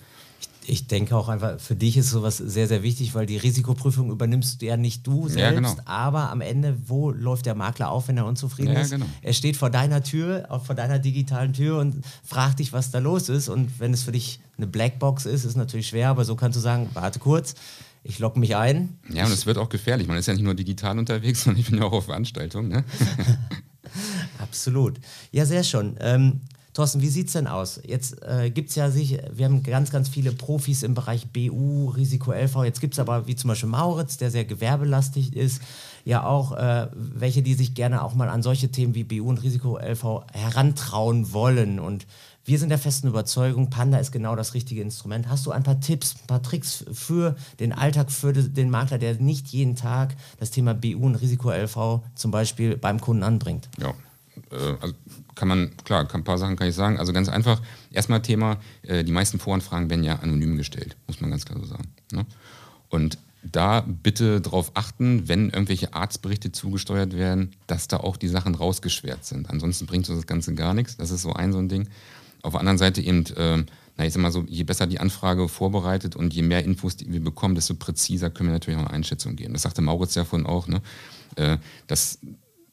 [0.69, 4.61] ich denke auch einfach, für dich ist sowas sehr, sehr wichtig, weil die Risikoprüfung übernimmst
[4.61, 5.75] ja nicht du selbst, ja, genau.
[5.87, 8.91] aber am Ende, wo läuft der Makler auf, wenn er unzufrieden ja, ist?
[8.91, 9.07] Genau.
[9.23, 13.31] Er steht vor deiner Tür, vor deiner digitalen Tür und fragt dich, was da los
[13.31, 13.49] ist.
[13.49, 16.61] Und wenn es für dich eine Blackbox ist, ist natürlich schwer, aber so kannst du
[16.61, 17.55] sagen, warte kurz,
[18.05, 18.99] ich logge mich ein.
[19.11, 20.07] Ja, und es wird auch gefährlich.
[20.07, 22.69] Man ist ja nicht nur digital unterwegs, sondern ich bin ja auch auf Veranstaltungen.
[22.69, 22.85] Ne?
[24.39, 24.99] Absolut.
[25.33, 25.97] Ja, sehr schön.
[26.01, 26.41] Ähm,
[26.79, 27.81] Thorsten, wie sieht es denn aus?
[27.85, 31.89] Jetzt äh, gibt es ja sich, wir haben ganz, ganz viele Profis im Bereich BU,
[31.89, 32.62] Risiko LV.
[32.62, 35.61] Jetzt gibt es aber, wie zum Beispiel Mauritz, der sehr gewerbelastig ist,
[36.05, 39.43] ja auch äh, welche, die sich gerne auch mal an solche Themen wie BU und
[39.43, 41.81] Risiko LV herantrauen wollen.
[41.81, 42.07] Und
[42.45, 45.29] wir sind der festen Überzeugung, Panda ist genau das richtige Instrument.
[45.29, 49.16] Hast du ein paar Tipps, ein paar Tricks für den Alltag, für den Makler, der
[49.16, 53.68] nicht jeden Tag das Thema BU und Risiko LV zum Beispiel beim Kunden anbringt?
[53.81, 53.95] Ja,
[54.53, 54.95] äh, also
[55.39, 56.99] kann man, klar, ein paar Sachen kann ich sagen.
[56.99, 57.62] Also ganz einfach,
[57.93, 61.64] erstmal Thema, äh, die meisten Voranfragen werden ja anonym gestellt, muss man ganz klar so
[61.64, 61.84] sagen.
[62.12, 62.26] Ne?
[62.89, 68.57] Und da bitte darauf achten, wenn irgendwelche Arztberichte zugesteuert werden, dass da auch die Sachen
[68.57, 69.49] rausgeschwert sind.
[69.49, 70.97] Ansonsten bringt uns das Ganze gar nichts.
[70.97, 71.89] Das ist so ein so ein Ding.
[72.43, 73.64] Auf der anderen Seite eben, äh,
[73.97, 77.22] na ich sag mal so, je besser die Anfrage vorbereitet und je mehr Infos wir
[77.22, 79.53] bekommen, desto präziser können wir natürlich auch eine Einschätzung geben.
[79.53, 80.82] Das sagte Mauritz ja vorhin auch, ne?
[81.36, 82.18] Äh, dass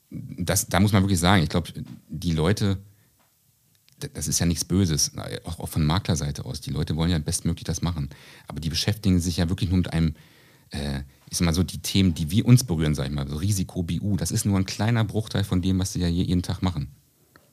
[0.10, 1.70] das, da muss man wirklich sagen, ich glaube,
[2.26, 2.78] die Leute,
[4.14, 5.12] das ist ja nichts Böses,
[5.46, 6.60] auch, von Maklerseite aus.
[6.60, 8.10] Die Leute wollen ja bestmöglich das machen.
[8.48, 10.16] Aber die beschäftigen sich ja wirklich nur mit einem,
[10.72, 13.38] äh, ich sag mal so, die Themen, die wir uns berühren, sag ich mal, so
[13.38, 16.62] Risiko, BU, das ist nur ein kleiner Bruchteil von dem, was sie ja jeden Tag
[16.62, 16.90] machen.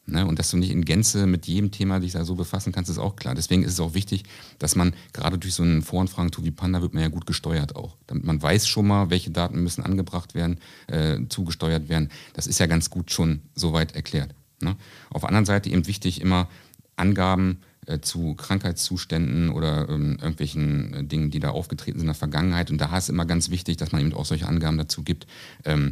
[0.07, 0.27] Ne?
[0.27, 2.99] Und dass du nicht in Gänze mit jedem Thema dich da so befassen kannst, ist
[2.99, 3.35] auch klar.
[3.35, 4.25] Deswegen ist es auch wichtig,
[4.59, 7.97] dass man gerade durch so ein Voranfragen-Tool wie Panda wird man ja gut gesteuert auch.
[8.09, 10.59] Damit man weiß schon mal, welche Daten müssen angebracht werden,
[10.89, 12.09] äh, zugesteuert werden.
[12.33, 14.35] Das ist ja ganz gut schon soweit erklärt.
[14.63, 14.77] Ne?
[15.11, 16.49] Auf der anderen Seite eben wichtig immer
[16.97, 22.15] Angaben äh, zu Krankheitszuständen oder ähm, irgendwelchen äh, Dingen, die da aufgetreten sind in der
[22.15, 22.71] Vergangenheit.
[22.71, 25.27] Und da ist es immer ganz wichtig, dass man eben auch solche Angaben dazu gibt.
[25.65, 25.91] Ähm,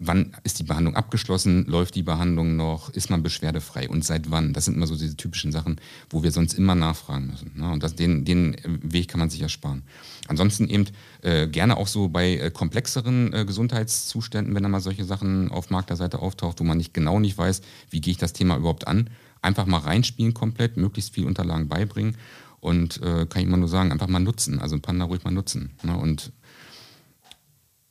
[0.00, 4.54] wann ist die Behandlung abgeschlossen, läuft die Behandlung noch, ist man beschwerdefrei und seit wann?
[4.54, 5.76] Das sind immer so diese typischen Sachen,
[6.08, 7.52] wo wir sonst immer nachfragen müssen.
[7.54, 7.70] Ne?
[7.70, 9.82] Und das, den, den Weg kann man sich ersparen.
[10.26, 10.86] Ansonsten eben
[11.22, 15.68] äh, gerne auch so bei äh, komplexeren äh, Gesundheitszuständen, wenn da mal solche Sachen auf
[15.68, 19.10] Maklerseite auftaucht, wo man nicht genau nicht weiß, wie gehe ich das Thema überhaupt an,
[19.42, 22.16] einfach mal reinspielen komplett, möglichst viel Unterlagen beibringen
[22.60, 25.72] und äh, kann ich immer nur sagen, einfach mal nutzen, also Panda ruhig mal nutzen.
[25.82, 25.96] Ne?
[25.96, 26.32] Und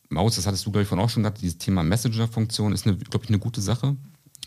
[0.10, 3.24] Maus, das hattest du, glaube ich, von auch schon gehabt, dieses Thema Messenger-Funktion ist, glaube
[3.24, 3.96] ich, eine gute Sache.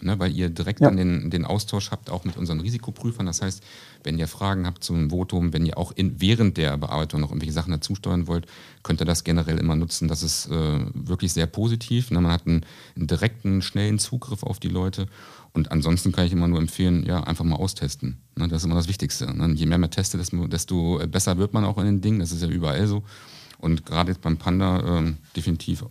[0.03, 0.89] ne, weil ihr direkt ja.
[0.89, 3.27] dann den, den Austausch habt, auch mit unseren Risikoprüfern.
[3.27, 3.63] Das heißt,
[4.03, 7.53] wenn ihr Fragen habt zum Votum, wenn ihr auch in, während der Bearbeitung noch irgendwelche
[7.53, 8.47] Sachen dazusteuern wollt,
[8.83, 10.09] könnt ihr das generell immer nutzen.
[10.09, 12.11] Das ist äh, wirklich sehr positiv.
[12.11, 12.21] Ne?
[12.21, 12.65] Man hat einen,
[12.97, 15.07] einen, direkten, schnellen Zugriff auf die Leute.
[15.53, 18.19] Und ansonsten kann ich immer nur empfehlen, ja, einfach mal austesten.
[18.37, 18.49] Ne?
[18.49, 19.33] Das ist immer das Wichtigste.
[19.33, 19.55] Ne?
[19.55, 22.19] Je mehr man testet, desto, desto besser wird man auch in den Dingen.
[22.19, 23.03] Das ist ja überall so.
[23.63, 25.85] Und gerade jetzt beim Panda ähm, definitiv.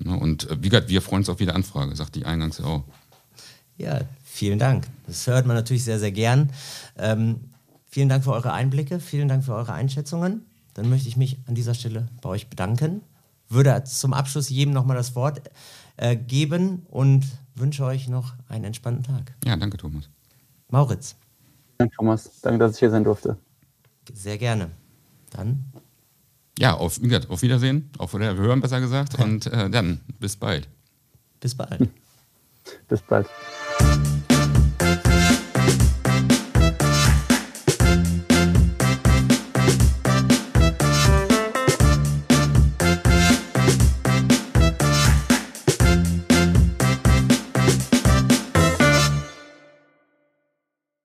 [0.00, 0.18] Ne?
[0.18, 2.84] Und äh, wie gesagt, wir freuen uns auf jede Anfrage, sagt die eingangs ja auch.
[3.78, 4.88] Ja, vielen Dank.
[5.06, 6.50] Das hört man natürlich sehr, sehr gern.
[6.98, 7.40] Ähm,
[7.88, 10.44] vielen Dank für eure Einblicke, vielen Dank für eure Einschätzungen.
[10.74, 13.02] Dann möchte ich mich an dieser Stelle bei euch bedanken.
[13.48, 15.40] Würde zum Abschluss jedem nochmal das Wort
[15.96, 19.32] äh, geben und wünsche euch noch einen entspannten Tag.
[19.44, 20.08] Ja, danke, Thomas.
[20.68, 21.14] Mauritz.
[21.78, 22.40] Danke, Thomas.
[22.42, 23.36] Danke, dass ich hier sein durfte.
[24.12, 24.70] Sehr gerne.
[25.30, 25.64] Dann.
[26.58, 26.98] Ja, auf,
[27.28, 29.18] auf Wiedersehen, auf Hören besser gesagt.
[29.18, 30.68] Und äh, dann bis bald.
[31.40, 31.88] Bis bald.
[32.88, 33.26] bis bald.